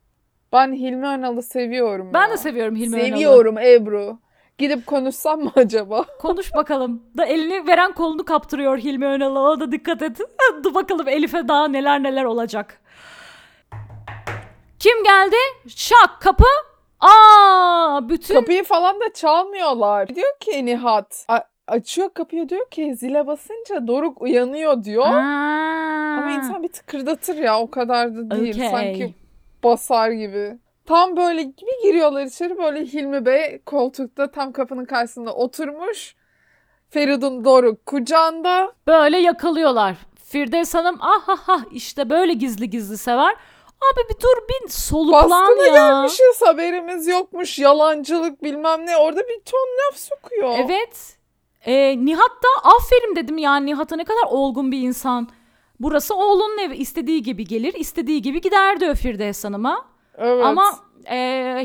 [0.54, 2.32] Ben Hilmi Önal'ı seviyorum Ben ya.
[2.32, 3.08] de seviyorum Hilmi Önal'ı.
[3.10, 4.20] Seviyorum Ebru.
[4.58, 6.04] Gidip konuşsam mı acaba?
[6.20, 7.04] Konuş bakalım.
[7.18, 9.40] Da elini veren kolunu kaptırıyor Hilmi Önal'a.
[9.40, 10.20] Ona da dikkat et.
[10.64, 12.82] Dur bakalım Elif'e daha neler neler olacak.
[14.80, 15.36] Kim geldi?
[15.68, 16.46] Şak kapı.
[17.00, 20.08] Aa bütün Kapıyı falan da çalmıyorlar.
[20.16, 21.26] Diyor ki Nihat.
[21.28, 25.06] a- açıyor kapıyı diyor ki zile basınca Doruk uyanıyor diyor.
[25.06, 26.18] Aa.
[26.18, 28.56] Ama insan bir tıkırdatır ya o kadar da değil.
[28.56, 28.70] Okey.
[28.70, 29.14] Sanki
[29.64, 30.58] basar gibi.
[30.86, 36.16] Tam böyle bir giriyorlar içeri böyle Hilmi Bey koltukta tam kapının karşısında oturmuş.
[36.90, 38.74] Feridun Doruk kucağında.
[38.88, 39.96] Böyle yakalıyorlar.
[40.26, 43.36] Firdevs Hanım ah ah ah işte böyle gizli gizli sever.
[43.82, 45.74] Abi bir dur bir soluklan Baskına ya.
[45.74, 48.98] gelmişiz haberimiz yokmuş yalancılık bilmem ne.
[48.98, 50.56] Orada bir ton laf sokuyor.
[50.58, 51.21] Evet.
[51.66, 55.28] Ee, Nihat da aferin dedim yani Nihat'a ne kadar olgun bir insan.
[55.80, 59.86] Burası oğlunun evi istediği gibi gelir istediği gibi gider diyor Firdevs Hanım'a.
[60.18, 60.46] Evet.
[60.46, 60.64] Ama
[61.10, 61.18] e,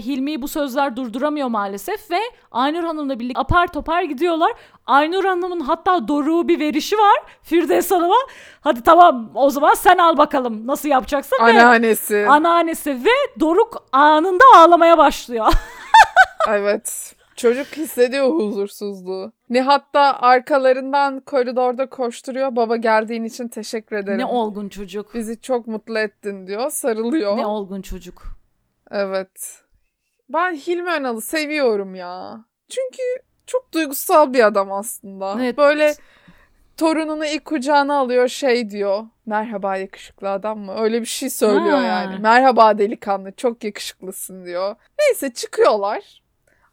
[0.07, 2.19] Hilmi'yi bu sözler durduramıyor maalesef ve
[2.53, 4.53] Aynur Hanım'la birlikte apar topar gidiyorlar.
[4.87, 8.17] Aynur Hanım'ın hatta Doruk'u bir verişi var Firdevs Hanım'a.
[8.61, 12.27] Hadi tamam o zaman sen al bakalım nasıl yapacaksın ve Anneannesi.
[12.29, 15.53] anneannesi ve Doruk anında ağlamaya başlıyor.
[16.49, 17.15] Evet.
[17.37, 19.33] Çocuk hissediyor huzursuzluğu.
[19.51, 22.57] Nihat da arkalarından koridorda koşturuyor.
[22.57, 24.19] Baba geldiğin için teşekkür ederim.
[24.19, 25.15] ne olgun çocuk.
[25.15, 26.71] Bizi çok mutlu ettin diyor.
[26.71, 27.37] Sarılıyor.
[27.37, 28.23] Ne olgun çocuk.
[28.91, 29.63] Evet.
[30.29, 32.45] Ben Hilmi Önal'ı seviyorum ya.
[32.69, 33.03] Çünkü
[33.47, 35.37] çok duygusal bir adam aslında.
[35.41, 35.59] Evet.
[35.59, 35.95] Böyle
[36.77, 39.05] torununu ilk kucağına alıyor şey diyor.
[39.27, 40.75] Merhaba yakışıklı adam mı?
[40.79, 41.83] Öyle bir şey söylüyor Ha.
[41.83, 42.19] yani.
[42.19, 44.77] Merhaba delikanlı çok yakışıklısın diyor.
[44.99, 46.23] Neyse çıkıyorlar.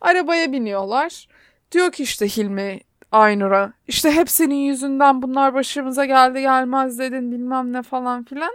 [0.03, 1.27] Arabaya biniyorlar.
[1.71, 2.79] Diyor ki işte Hilmi
[3.11, 8.51] Aynur'a işte hep senin yüzünden bunlar başımıza geldi gelmez dedin bilmem ne falan filan.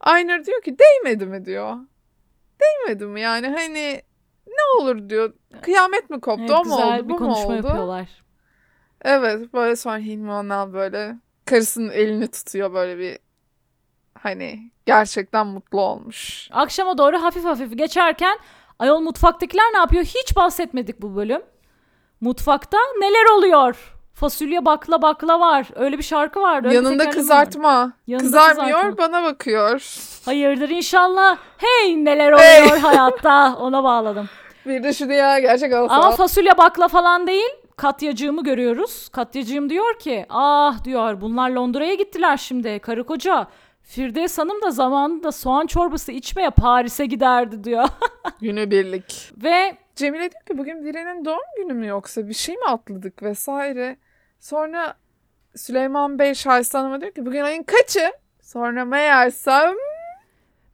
[0.00, 1.76] Aynur diyor ki değmedi mi diyor.
[2.60, 4.02] Değmedi mi yani hani
[4.46, 5.32] ne olur diyor.
[5.62, 7.54] Kıyamet mi koptu Evet, o mu oldu bu mu konuşma oldu?
[7.56, 8.08] yapıyorlar.
[9.02, 13.18] Evet böyle sonra Hilmi Önal böyle karısının elini tutuyor böyle bir
[14.18, 16.48] hani gerçekten mutlu olmuş.
[16.52, 18.38] Akşama doğru hafif hafif geçerken
[18.78, 20.04] ayol mutfaktakiler ne yapıyor?
[20.04, 21.42] Hiç bahsetmedik bu bölüm.
[22.20, 23.92] Mutfakta neler oluyor?
[24.14, 25.66] Fasulye bakla bakla var.
[25.74, 26.66] Öyle bir şarkı vardı.
[26.68, 27.92] öyle Yanında kızartma.
[28.06, 28.98] Yanında Kızarmıyor kızartma.
[28.98, 29.98] bana bakıyor.
[30.24, 31.36] Hayırdır inşallah.
[31.58, 33.56] Hey neler oluyor hayatta.
[33.60, 34.28] Ona bağladım.
[34.66, 35.94] Bir de şu dünya gerçek olsa.
[35.94, 37.50] Ama fasulye bakla falan değil.
[37.76, 39.08] Katyacığımı görüyoruz.
[39.08, 43.46] Katyacığım diyor ki ah diyor bunlar Londra'ya gittiler şimdi karı koca.
[43.86, 47.88] Firdevs Hanım da zamanında soğan çorbası içmeye Paris'e giderdi diyor.
[48.40, 49.32] Günübirlik.
[49.42, 53.96] Ve Cemile diyor ki bugün Diren'in doğum günü mü yoksa bir şey mi atladık vesaire.
[54.40, 54.94] Sonra
[55.56, 58.12] Süleyman Bey Şahiste Hanım'a diyor ki bugün ayın kaçı?
[58.42, 59.74] Sonra meğersem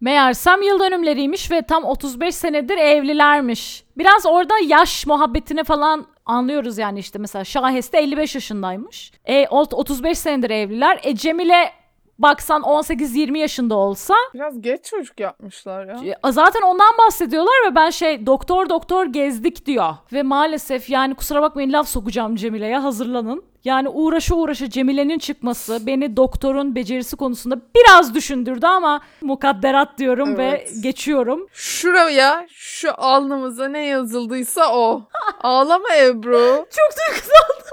[0.01, 3.85] Meğersem yıl dönümleriymiş ve tam 35 senedir evlilermiş.
[3.99, 9.13] Biraz orada yaş muhabbetini falan anlıyoruz yani işte mesela Şaheste 55 yaşındaymış.
[9.25, 11.01] E, ot- 35 senedir evliler.
[11.03, 11.73] E Cemile
[12.19, 16.19] baksan 18-20 yaşında olsa biraz geç çocuk yapmışlar ya.
[16.29, 19.95] e, zaten ondan bahsediyorlar ve ben şey doktor doktor gezdik diyor.
[20.13, 23.45] Ve maalesef yani kusura bakmayın laf sokacağım Cemile'ye hazırlanın.
[23.65, 30.45] Yani uğraşı uğraşı Cemile'nin çıkması beni doktorun becerisi konusunda biraz düşündürdü ama mukadderat diyorum ve
[30.45, 30.71] Evet.
[30.83, 31.47] geçiyorum.
[31.53, 35.03] Şuraya şu alnımıza ne yazıldıysa o.
[35.43, 36.67] Ağlama Ebru.
[36.77, 37.73] Çok duygusal.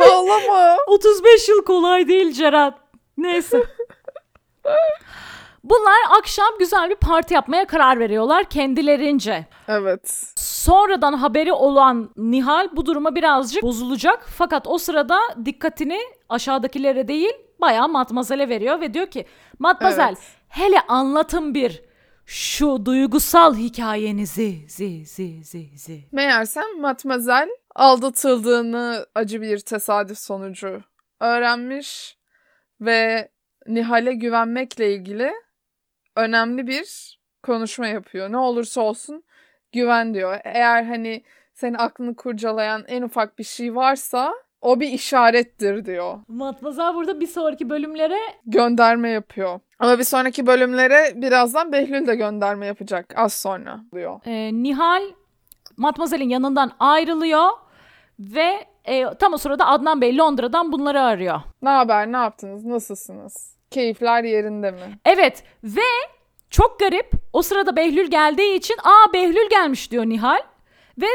[0.12, 0.76] Ağlama.
[0.86, 2.74] 35 yıl kolay değil Ceren.
[3.22, 3.62] Neyse.
[5.64, 9.46] Bunlar akşam güzel bir parti yapmaya karar veriyorlar kendilerince.
[9.68, 10.32] Evet.
[10.36, 14.26] Sonradan haberi olan Nihal bu duruma birazcık bozulacak.
[14.36, 19.26] Fakat o sırada dikkatini aşağıdakilere değil bayağı Matmazel'e veriyor ve diyor ki
[19.58, 20.18] Matmazel Evet.
[20.48, 21.82] hele anlatın bir.
[22.26, 26.04] şu duygusal hikayenizi zi zi zi zi.
[26.12, 30.82] Meğersem Matmazel aldatıldığını acı bir tesadüf sonucu
[31.20, 32.16] öğrenmiş
[32.84, 33.28] ve
[33.66, 35.32] Nihal'e güvenmekle ilgili
[36.16, 38.32] önemli bir konuşma yapıyor.
[38.32, 39.24] Ne olursa olsun
[39.72, 40.38] güven diyor.
[40.44, 41.22] Eğer hani
[41.54, 46.18] senin aklını kurcalayan en ufak bir şey varsa o bir işarettir diyor.
[46.28, 49.60] Matmazel burada bir sonraki bölümlere Gönderme yapıyor.
[49.78, 54.20] Ama bir sonraki bölümlere birazdan Behlül de gönderme yapacak az sonra diyor.
[54.24, 55.02] e, Nihal
[55.76, 57.50] Matmazel'in yanından ayrılıyor
[58.18, 61.40] ve e, tam o sırada Adnan Bey Londra'dan bunları arıyor.
[61.62, 63.56] Ne haber, ne yaptınız, nasılsınız?
[63.70, 64.98] Keyifler yerinde mi?
[65.04, 65.80] Evet ve
[66.50, 70.40] çok garip o sırada Behlül geldiği için aa Behlül gelmiş diyor Nihal
[71.00, 71.06] ve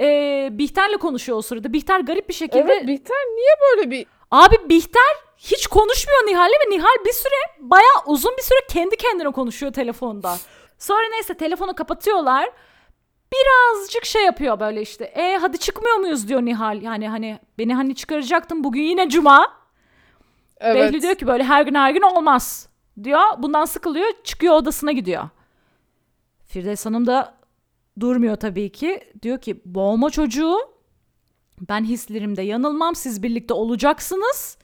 [0.00, 1.72] e, Bihter'le konuşuyor o sırada.
[1.72, 4.06] Bihter garip bir şekilde Evet Bihter niye böyle bir...
[4.30, 9.30] Abi Bihter hiç konuşmuyor Nihal'le ve Nihal bir süre bayağı uzun bir süre kendi kendine
[9.30, 10.36] konuşuyor telefonda.
[10.78, 12.50] Sonra neyse telefonu kapatıyorlar.
[13.32, 15.04] Birazcık şey yapıyor böyle işte.
[15.04, 16.82] E hadi çıkmıyor muyuz diyor Nihal.
[16.82, 19.60] Yani hani beni hani çıkaracaktın bugün yine cuma.
[20.60, 20.76] Evet.
[20.76, 22.68] Behlül diyor ki böyle her gün her gün olmaz
[23.04, 23.20] diyor.
[23.38, 25.28] Bundan sıkılıyor çıkıyor odasına gidiyor.
[26.46, 27.34] Firdevs Hanım da
[28.00, 29.12] durmuyor tabii ki.
[29.22, 30.58] Diyor ki boğma çocuğu
[31.68, 34.58] ben hislerimde yanılmam siz birlikte olacaksınız.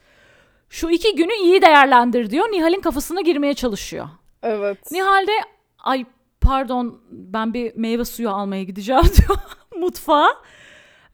[0.69, 2.45] Şu iki günü iyi değerlendir diyor.
[2.51, 4.07] Nihal'in kafasına girmeye çalışıyor.
[4.43, 4.91] Evet.
[4.91, 5.31] Nihal de
[5.79, 6.05] ay
[6.41, 9.37] pardon ben bir meyve suyu almaya gideceğim diyor
[9.75, 10.29] mutfağa.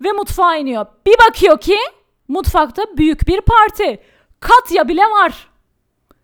[0.04, 0.86] Ve mutfağa iniyor.
[1.06, 1.78] Bir bakıyor ki
[2.28, 4.00] mutfakta büyük bir parti.
[4.40, 5.50] Katya bile var.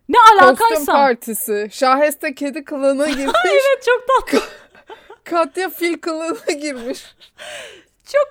[0.08, 0.92] Ne Kostüm alakaysa.
[0.92, 1.68] partisi.
[1.72, 3.34] Şaheste kedi kılığına girmiş.
[3.46, 4.48] Evet çok tatlı.
[5.24, 7.04] Katya fil kılığına girmiş.
[8.04, 8.28] Çok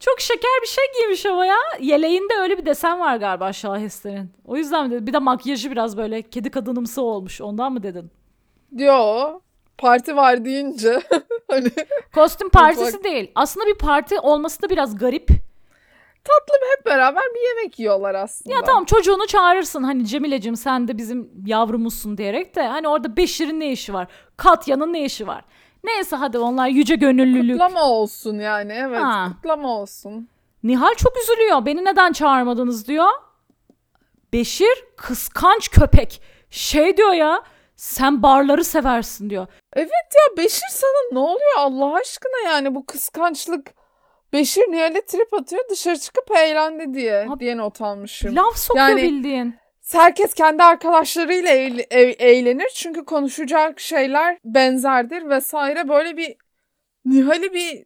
[0.00, 1.56] çok şeker bir şey giymiş ama ya.
[1.80, 4.30] Yeleğinde öyle bir desen var galiba Şaheste'nin.
[4.44, 5.06] O yüzden mi dedin?
[5.06, 7.40] Bir de makyajı biraz böyle kedi kadınımsı olmuş.
[7.40, 8.10] Ondan mı dedin?
[8.78, 9.40] Diyor.
[9.82, 11.02] Parti var deyince.
[11.50, 11.70] hani
[12.14, 13.30] Kostüm partisi Mutfak- değil.
[13.34, 15.28] Aslında bir parti olması da biraz garip.
[16.24, 18.54] tatlı hep beraber bir yemek yiyorlar aslında.
[18.54, 23.60] Ya tamam çocuğunu çağırırsın hani Cemile'cim sen de bizim yavrumuzsun diyerek de hani orada Beşir'in
[23.60, 24.08] ne işi var?
[24.36, 25.44] Katya'nın ne işi var?
[25.84, 27.52] Neyse hadi onlar yüce gönüllülük.
[27.60, 29.02] Kutlama olsun yani evet.
[29.02, 29.28] Ha.
[29.34, 30.28] Kutlama olsun.
[30.62, 31.66] Nihal çok üzülüyor.
[31.66, 33.10] Beni neden çağırmadınız diyor.
[34.32, 36.22] Beşir kıskanç köpek.
[36.50, 37.42] Şey diyor ya
[37.82, 39.46] sen barları seversin diyor.
[39.72, 43.70] Evet ya Beşir sana ne oluyor Allah aşkına yani bu kıskançlık.
[44.32, 48.36] Beşir Nihal'e trip atıyor dışarı çıkıp eğlendi diye Abi- diye not almışım.
[48.36, 49.56] Laf sokuyor Yani- bildiğin.
[49.92, 56.36] Herkes kendi arkadaşlarıyla eğl- e- eğlenir çünkü konuşacak şeyler benzerdir vesaire böyle bir
[57.04, 57.84] Nihal'i bir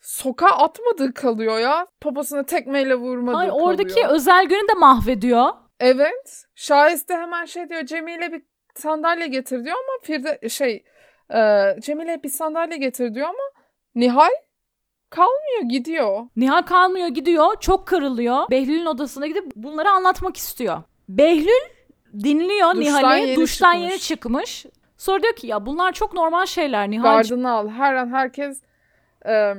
[0.00, 1.86] sokağa atmadığı kalıyor ya.
[2.04, 3.66] Babasına tekmeyle vurmadığı Hayır, kalıyor.
[3.68, 5.48] oradaki özel günü de mahvediyor.
[5.80, 6.44] Evet.
[6.54, 8.42] Şahiste hemen şey diyor Cemile bir
[8.78, 10.84] sandalye getir diyor ama Firde şey
[11.34, 11.40] e,
[11.80, 13.62] Cemile bir sandalye getir diyor ama
[13.94, 14.30] Nihal
[15.10, 16.26] kalmıyor gidiyor.
[16.36, 18.50] Nihal kalmıyor gidiyor çok kırılıyor.
[18.50, 20.82] Behlül'ün odasına gidip bunları anlatmak istiyor.
[21.08, 21.70] Behlül
[22.24, 23.90] dinliyor Duştan Nihal'i yeni duştan çıkmış.
[23.90, 24.66] yeni çıkmış.
[24.98, 27.68] Sonra diyor ki ya bunlar çok normal şeyler Nihal Gardını al.
[27.68, 28.62] Her an herkes
[29.26, 29.54] e,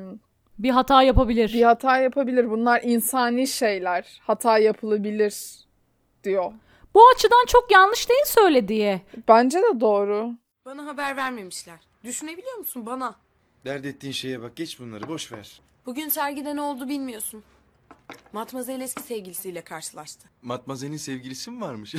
[0.60, 1.54] bir hata yapabilir.
[1.54, 2.50] bir hata yapabilir.
[2.50, 4.22] Bunlar insani şeyler.
[4.22, 5.66] Hata yapılabilir
[6.24, 6.52] diyor.
[6.98, 9.02] Bu açıdan çok yanlış değil söylediği.
[9.28, 10.32] Bence de doğru.
[10.66, 11.80] Bana haber vermemişler.
[12.04, 13.16] Düşünebiliyor musun bana?
[13.66, 15.62] Dert ettiğin şeye bak geç bunları boş ver.
[15.86, 17.44] Bugün sergide ne oldu bilmiyorsun.
[18.34, 20.30] Matmazel eski sevgilisiyle karşılaştı.
[20.42, 21.96] Matmazel'in sevgilisi mi varmış?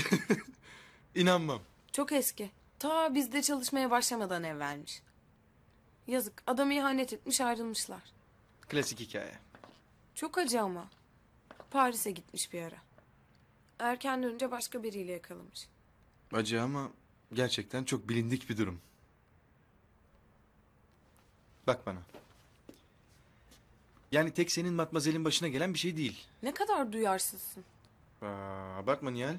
[1.14, 1.60] İnanmam.
[1.92, 2.50] Çok eski.
[2.78, 5.02] Ta bizde çalışmaya başlamadan evlenmiş.
[6.06, 8.02] Yazık adamı ihanet etmiş ayrılmışlar.
[8.68, 9.34] Klasik hikaye.
[10.14, 10.88] Çok acı ama.
[11.70, 12.87] Paris'e gitmiş bir ara.
[13.78, 15.68] Erken dönünce başka biriyle yakalamış.
[16.32, 16.90] Acı ama
[17.32, 18.80] gerçekten çok bilindik bir durum.
[21.66, 21.98] Bak bana.
[24.12, 26.26] Yani tek senin Matmazel'in başına gelen bir şey değil.
[26.42, 27.64] Ne kadar duyarsızsın.
[28.22, 29.36] Aa, bakma Nihal.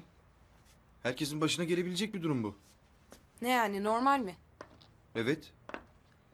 [1.02, 2.54] Herkesin başına gelebilecek bir durum bu.
[3.42, 4.36] Ne yani normal mi?
[5.14, 5.52] Evet.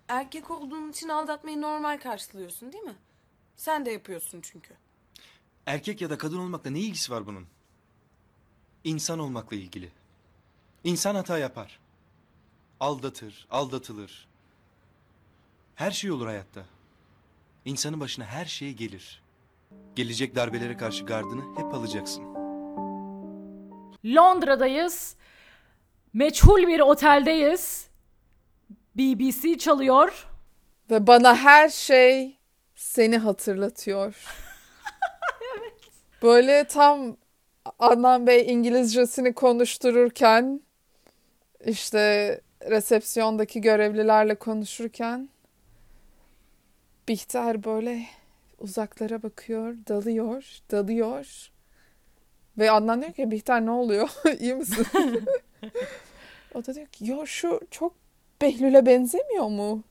[0.09, 2.97] Erkek olduğun için aldatmayı normal karşılıyorsun değil mi?
[3.57, 4.75] Sen de yapıyorsun çünkü.
[5.66, 7.47] Erkek ya da kadın olmakla ne ilgisi var bunun?
[8.87, 9.90] İnsan olmakla ilgili.
[10.85, 11.81] İnsan hata yapar.
[12.81, 14.29] Aldatır, aldatılır.
[15.75, 16.64] Her şey olur hayatta.
[17.64, 19.22] İnsanın başına her şey gelir.
[19.96, 22.25] Gelecek darbelere karşı gardını hep alacaksın.
[24.05, 25.16] Londra'dayız.
[26.12, 27.88] Meçhul bir oteldeyiz.
[28.94, 30.27] BBC çalıyor.
[30.90, 32.38] Ve bana her şey
[32.75, 34.25] seni hatırlatıyor.
[36.22, 37.16] Böyle tam
[37.79, 40.61] Adnan Bey İngilizcesini konuştururken
[41.64, 45.29] işte resepsiyondaki görevlilerle konuşurken
[47.09, 48.07] Bihter böyle
[48.59, 51.50] uzaklara bakıyor, dalıyor, dalıyor.
[52.59, 54.09] Ve Adnan diyor ki Bihter ne oluyor?
[54.40, 54.87] İyi misin?
[56.55, 57.92] o da diyor ki yo şu çok
[58.42, 59.83] Behlül'e benzemiyor mu?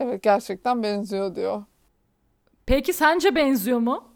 [0.00, 1.64] Evet gerçekten benziyor diyor.
[2.66, 4.08] Peki sence benziyor mu?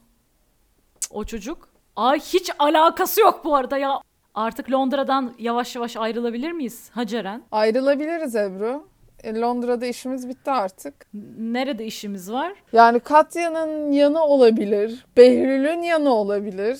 [1.10, 1.71] O çocuk.
[1.96, 4.00] Ay hiç alakası yok bu arada ya.
[4.34, 7.42] Artık Londra'dan yavaş yavaş ayrılabilir miyiz Haceren?
[7.52, 8.86] Ayrılabiliriz Ebru.
[9.24, 10.94] E, Londra'da işimiz bitti artık.
[11.38, 12.52] Nerede işimiz var?
[12.72, 15.06] Yani Katya'nın yanı olabilir.
[15.16, 16.78] Behlül'ün yanı olabilir.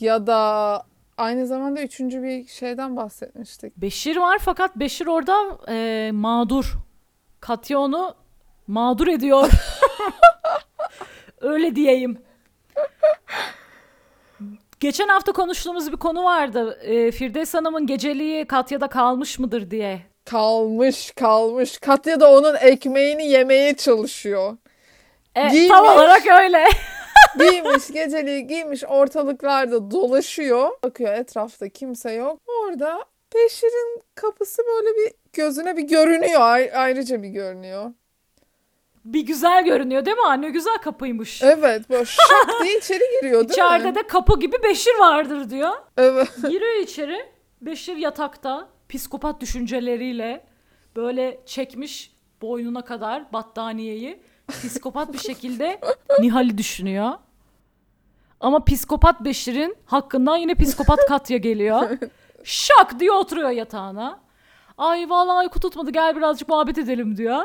[0.00, 0.82] Ya da
[1.18, 3.76] aynı zamanda üçüncü bir şeyden bahsetmiştik.
[3.76, 6.72] Beşir var fakat Beşir orada e, mağdur.
[7.40, 8.14] Katya onu
[8.66, 9.50] mağdur ediyor.
[11.40, 12.18] Öyle diyeyim.
[14.80, 16.78] Geçen hafta konuştuğumuz bir konu vardı.
[16.82, 20.00] E, Firdevs Hanım'ın geceliği Katya'da kalmış mıdır diye.
[20.24, 21.78] Kalmış kalmış.
[21.78, 24.56] Katya da onun ekmeğini yemeye çalışıyor.
[25.34, 25.68] E, Giymiş.
[25.68, 26.64] tam olarak öyle.
[27.38, 30.70] Giymiş geceliği giymiş ortalıklarda dolaşıyor.
[30.84, 32.40] Bakıyor etrafta kimse yok.
[32.64, 36.40] Orada Beşir'in kapısı böyle bir gözüne bir görünüyor.
[36.40, 37.90] Ay- ayrıca bir görünüyor.
[39.06, 40.22] Bir güzel görünüyor değil mi?
[40.26, 41.42] Anne güzel kapıymış.
[41.42, 43.94] Evet böyle şak diye içeri giriyor değil İçeride mi?
[43.94, 45.70] de kapı gibi Beşir vardır diyor.
[45.96, 46.36] Evet.
[46.48, 47.26] Giriyor içeri.
[47.60, 50.46] Beşir yatakta psikopat düşünceleriyle
[50.96, 55.80] böyle çekmiş boynuna kadar battaniyeyi psikopat bir şekilde
[56.20, 57.12] Nihal'i düşünüyor.
[58.40, 61.88] Ama psikopat Beşir'in hakkından yine psikopat Katya geliyor.
[62.44, 64.20] Şak diye oturuyor yatağına.
[64.78, 67.44] Ay vallahi uyku tutmadı gel birazcık muhabbet edelim diyor.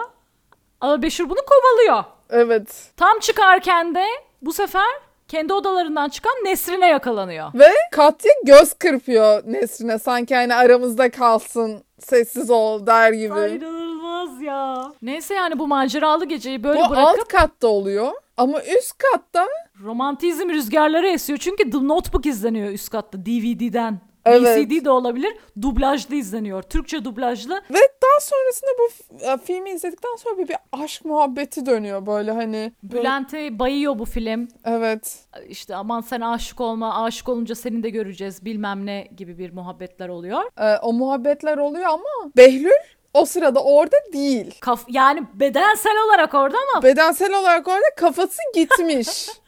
[0.81, 2.03] Ama Beşir bunu kovalıyor.
[2.29, 2.91] Evet.
[2.97, 4.05] Tam çıkarken de
[4.41, 4.87] bu sefer
[5.27, 7.47] kendi odalarından çıkan Nesrin'e yakalanıyor.
[7.53, 9.99] Ve Katya göz kırpıyor Nesrin'e.
[9.99, 13.33] Sanki hani aramızda kalsın, sessiz ol der gibi.
[13.33, 14.91] Ay inanılmaz ya.
[15.01, 18.11] Neyse yani bu maceralı geceyi böyle Bu bırakıp alt katta oluyor.
[18.37, 19.47] Ama üst katta
[19.83, 21.39] romantizm rüzgarları esiyor.
[21.39, 23.99] Çünkü The Notebook izleniyor üst katta DVD'den.
[24.25, 24.67] Evet.
[24.69, 25.33] VCD de olabilir.
[25.61, 26.61] Dublajlı izleniyor.
[26.63, 27.53] Türkçe dublajlı.
[27.71, 32.31] ve daha sonrasında bu f- e, filmi izledikten sonra bir, bir aşk muhabbeti dönüyor böyle
[32.31, 32.73] hani.
[32.83, 34.47] böyle- Bülent'e bayıyor bu film.
[34.65, 35.19] Evet.
[35.49, 40.09] İşte aman sen aşık olma, aşık olunca seni de göreceğiz bilmem ne gibi bir muhabbetler
[40.09, 40.41] oluyor.
[40.59, 42.71] E, o muhabbetler oluyor ama Behlül
[43.13, 44.55] o sırada orada değil.
[44.59, 49.27] Kaf yani bedensel olarak orada ama Bedensel olarak orada kafası gitmiş.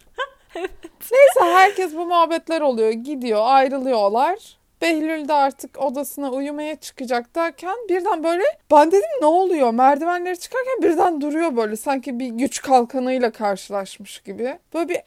[1.11, 2.91] Neyse herkes bu muhabbetler oluyor.
[2.91, 4.57] Gidiyor ayrılıyorlar.
[4.83, 9.73] Behlül de artık odasına uyumaya çıkacak derken birden böyle ben dedim ne oluyor?
[9.73, 14.59] Merdivenleri çıkarken birden duruyor böyle sanki bir güç kalkanıyla karşılaşmış gibi.
[14.73, 14.97] Böyle bir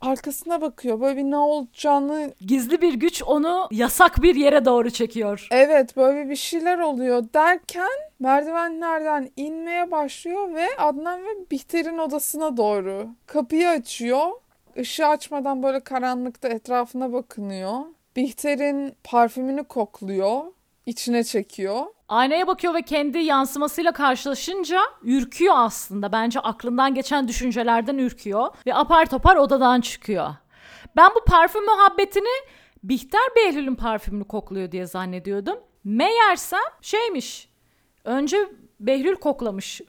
[0.00, 1.00] arkasına bakıyor.
[1.00, 5.48] Böyle bir ne olacağını gizli bir güç onu yasak bir yere doğru çekiyor.
[5.50, 7.88] evet böyle bir şeyler oluyor derken
[8.20, 14.26] merdivenlerden inmeye başlıyor ve Adnan ve Bihter'in odasına doğru kapıyı açıyor.
[14.76, 17.80] Işığı açmadan böyle karanlıkta etrafına bakınıyor.
[18.16, 20.40] Bihter'in parfümünü kokluyor.
[20.86, 21.86] içine çekiyor.
[22.08, 26.12] Aynaya bakıyor ve kendi yansımasıyla karşılaşınca ürküyor aslında.
[26.12, 30.28] Bence aklından geçen düşüncelerden ürküyor ve apar topar odadan çıkıyor.
[30.96, 32.48] Ben bu parfüm muhabbetini
[32.82, 35.58] Bihter Behlül'ün parfümünü kokluyor diye zannediyordum.
[35.84, 37.48] Meğersem şeymiş.
[38.04, 38.48] Önce
[38.80, 39.80] Behlül koklamış.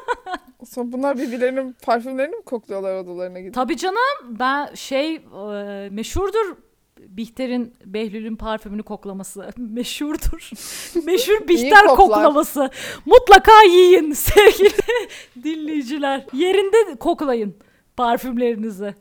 [0.64, 3.54] Sonra bunlar birbirlerinin parfümlerini mi kokluyorlar odalarına gidip?
[3.54, 5.20] Tabii canım ben şey e,
[5.90, 6.56] meşhurdur
[7.16, 9.50] Bihter'in Behlül'ün parfümünü koklaması.
[9.56, 10.50] Meşhurdur.
[11.04, 12.70] Meşhur Bihter koklaması.
[13.06, 14.74] Mutlaka yiyin sevgili
[15.44, 16.26] dinleyiciler.
[16.32, 17.56] Yerinde koklayın
[17.96, 18.94] parfümlerinizi.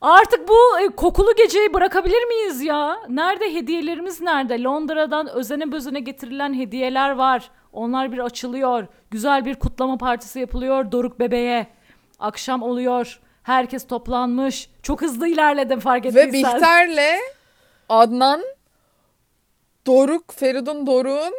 [0.00, 2.96] Artık bu e, kokulu geceyi bırakabilir miyiz ya?
[3.08, 4.62] Nerede hediyelerimiz nerede?
[4.62, 7.50] Londra'dan özene bözene getirilen hediyeler var.
[7.72, 8.86] Onlar bir açılıyor.
[9.10, 11.66] Güzel bir kutlama partisi yapılıyor Doruk bebeğe.
[12.18, 13.20] Akşam oluyor.
[13.44, 14.70] Herkes toplanmış.
[14.82, 16.54] Çok hızlı ilerledim fark Ve ettiysen.
[16.54, 17.18] Bihter'le
[17.88, 18.42] Adnan
[19.86, 21.34] Doruk, Feridun Doruk'un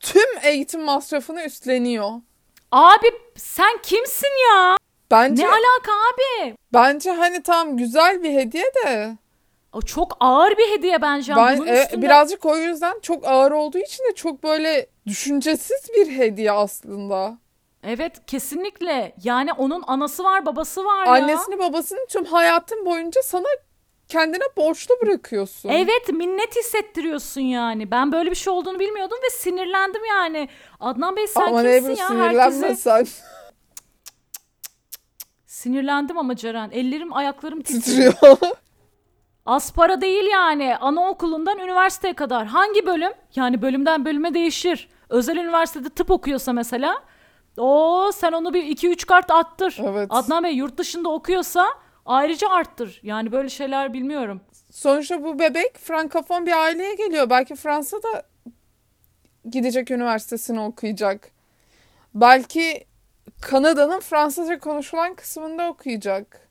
[0.00, 2.10] tüm eğitim masrafını üstleniyor.
[2.72, 3.06] Abi
[3.36, 4.76] sen kimsin ya?
[5.10, 6.54] Bence Ne alaka abi?
[6.72, 9.16] bence hani tam güzel bir hediye de
[9.72, 11.36] O çok ağır bir hediye bence.
[11.36, 15.88] ben Bunun e, üstünde- birazcık o yüzden çok ağır olduğu için de çok böyle düşüncesiz
[15.96, 17.38] bir hediye aslında.
[17.86, 19.14] Evet kesinlikle.
[19.22, 21.12] Yani onun anası var babası var ya.
[21.12, 23.46] Annesini babasını tüm hayatın boyunca sana
[24.08, 25.68] kendine borçlu bırakıyorsun.
[25.68, 27.90] Evet minnet hissettiriyorsun yani.
[27.90, 30.48] Ben böyle bir şey olduğunu bilmiyordum ve sinirlendim yani.
[30.80, 32.06] Adnan Bey sen Ama kimsin Ebru ya?
[32.06, 32.74] sinirlenme Herkese...
[32.76, 33.06] sen.
[35.46, 36.70] Sinirlendim ama Ceren.
[36.70, 38.12] Ellerim ayaklarım titriyor.
[38.12, 38.38] Titriyor.
[39.46, 40.76] Az para değil yani.
[40.76, 42.46] Anaokulundan üniversiteye kadar.
[42.46, 43.12] Hangi bölüm?
[43.34, 44.88] Yani bölümden bölüme değişir.
[45.08, 47.02] Özel üniversitede tıp okuyorsa mesela.
[47.56, 49.78] O sen onu bir 2-3 kart arttır.
[49.84, 50.06] Evet.
[50.10, 51.66] Adnan Bey yurt dışında okuyorsa
[52.06, 53.00] ayrıca arttır.
[53.02, 54.40] Yani böyle şeyler bilmiyorum.
[54.70, 57.30] Sonuçta bu bebek frankofon bir aileye geliyor.
[57.30, 58.22] Belki Fransa'da
[59.50, 61.30] gidecek üniversitesini okuyacak.
[62.14, 62.86] Belki
[63.40, 66.48] Kanada'nın Fransızca konuşulan kısmında okuyacak.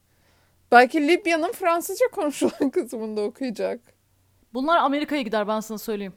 [0.72, 3.80] Belki Libya'nın Fransızca konuşulan kısmında okuyacak.
[4.54, 6.14] Bunlar Amerika'ya gider ben sana söyleyeyim.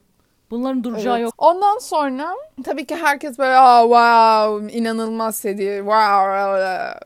[0.52, 1.24] Bunların duracağı Evet.
[1.24, 1.34] yok.
[1.38, 7.00] Ondan sonra tabii ki herkes böyle Aa, wow inanılmaz seviye wow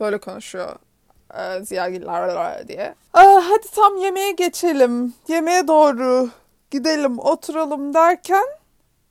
[0.00, 0.76] böyle konuşuyor
[1.38, 2.94] e, ziyagiller diye.
[3.14, 5.14] Aa, hadi tam yemeğe geçelim.
[5.28, 6.28] Yemeğe doğru
[6.70, 8.44] gidelim oturalım derken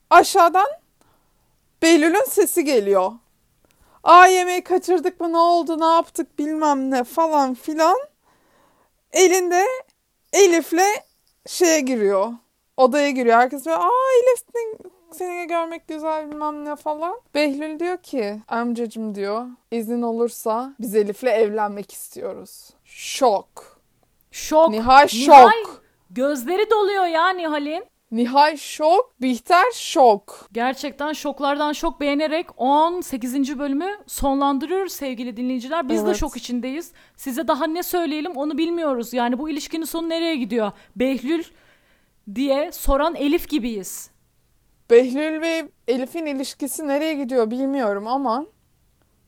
[0.09, 0.67] aşağıdan
[1.81, 3.11] Behlül'ün sesi geliyor.
[4.03, 7.97] Aa yemeği kaçırdık mı ne oldu ne yaptık bilmem ne falan filan.
[9.13, 9.65] Elinde
[10.33, 11.01] Elif'le
[11.47, 12.33] şeye giriyor.
[12.77, 13.37] Odaya giriyor.
[13.37, 13.89] Herkes böyle aa
[14.23, 14.39] Elif
[15.11, 17.15] seni, görmek güzel bilmem ne falan.
[17.35, 22.69] Behlül diyor ki amcacım diyor izin olursa biz Elif'le evlenmek istiyoruz.
[22.85, 23.79] Şok.
[24.31, 24.69] Şok.
[24.69, 25.19] Nihal şok.
[25.27, 25.51] Nihal
[26.09, 27.85] gözleri doluyor ya Nihal'in.
[28.11, 29.21] Nihal şok.
[29.21, 30.47] Bihter şok.
[30.51, 33.59] Gerçekten şoklardan şok beğenerek 18.
[33.59, 35.89] bölümü sonlandırıyoruz sevgili dinleyiciler.
[35.89, 36.17] Biz de Evet.
[36.19, 36.91] şok içindeyiz.
[37.15, 39.13] Size daha ne söyleyelim onu bilmiyoruz.
[39.13, 40.71] Yani bu ilişkinin sonu nereye gidiyor?
[40.95, 41.43] Behlül
[42.35, 44.09] diye soran Elif gibiyiz.
[44.89, 48.45] Behlül ve Elif'in ilişkisi nereye gidiyor bilmiyorum ama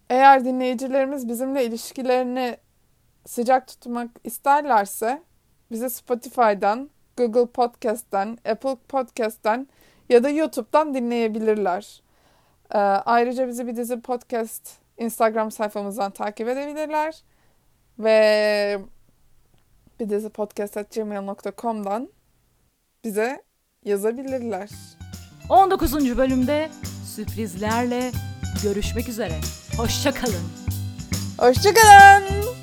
[0.09, 2.57] eğer dinleyicilerimiz bizimle ilişkilerini
[3.25, 5.23] sıcak tutmak isterlerse
[5.71, 9.67] bize Spotify'dan, Google Podcast'ten, Apple Podcast'ten
[10.09, 12.01] ya da YouTube'dan dinleyebilirler.
[12.73, 17.21] Ee, ayrıca bizi bir dizi podcast Instagram sayfamızdan takip edebilirler.
[17.99, 18.79] Ve
[19.99, 22.09] bir dizi podcast.gmail.com'dan
[23.03, 23.41] bize
[23.85, 24.69] yazabilirler.
[25.49, 26.17] 19.
[26.17, 26.69] bölümde
[27.15, 28.11] sürprizlerle
[28.63, 29.39] görüşmek üzere.
[29.77, 30.43] Hoşçakalın.
[31.37, 32.56] Hoşçakalın.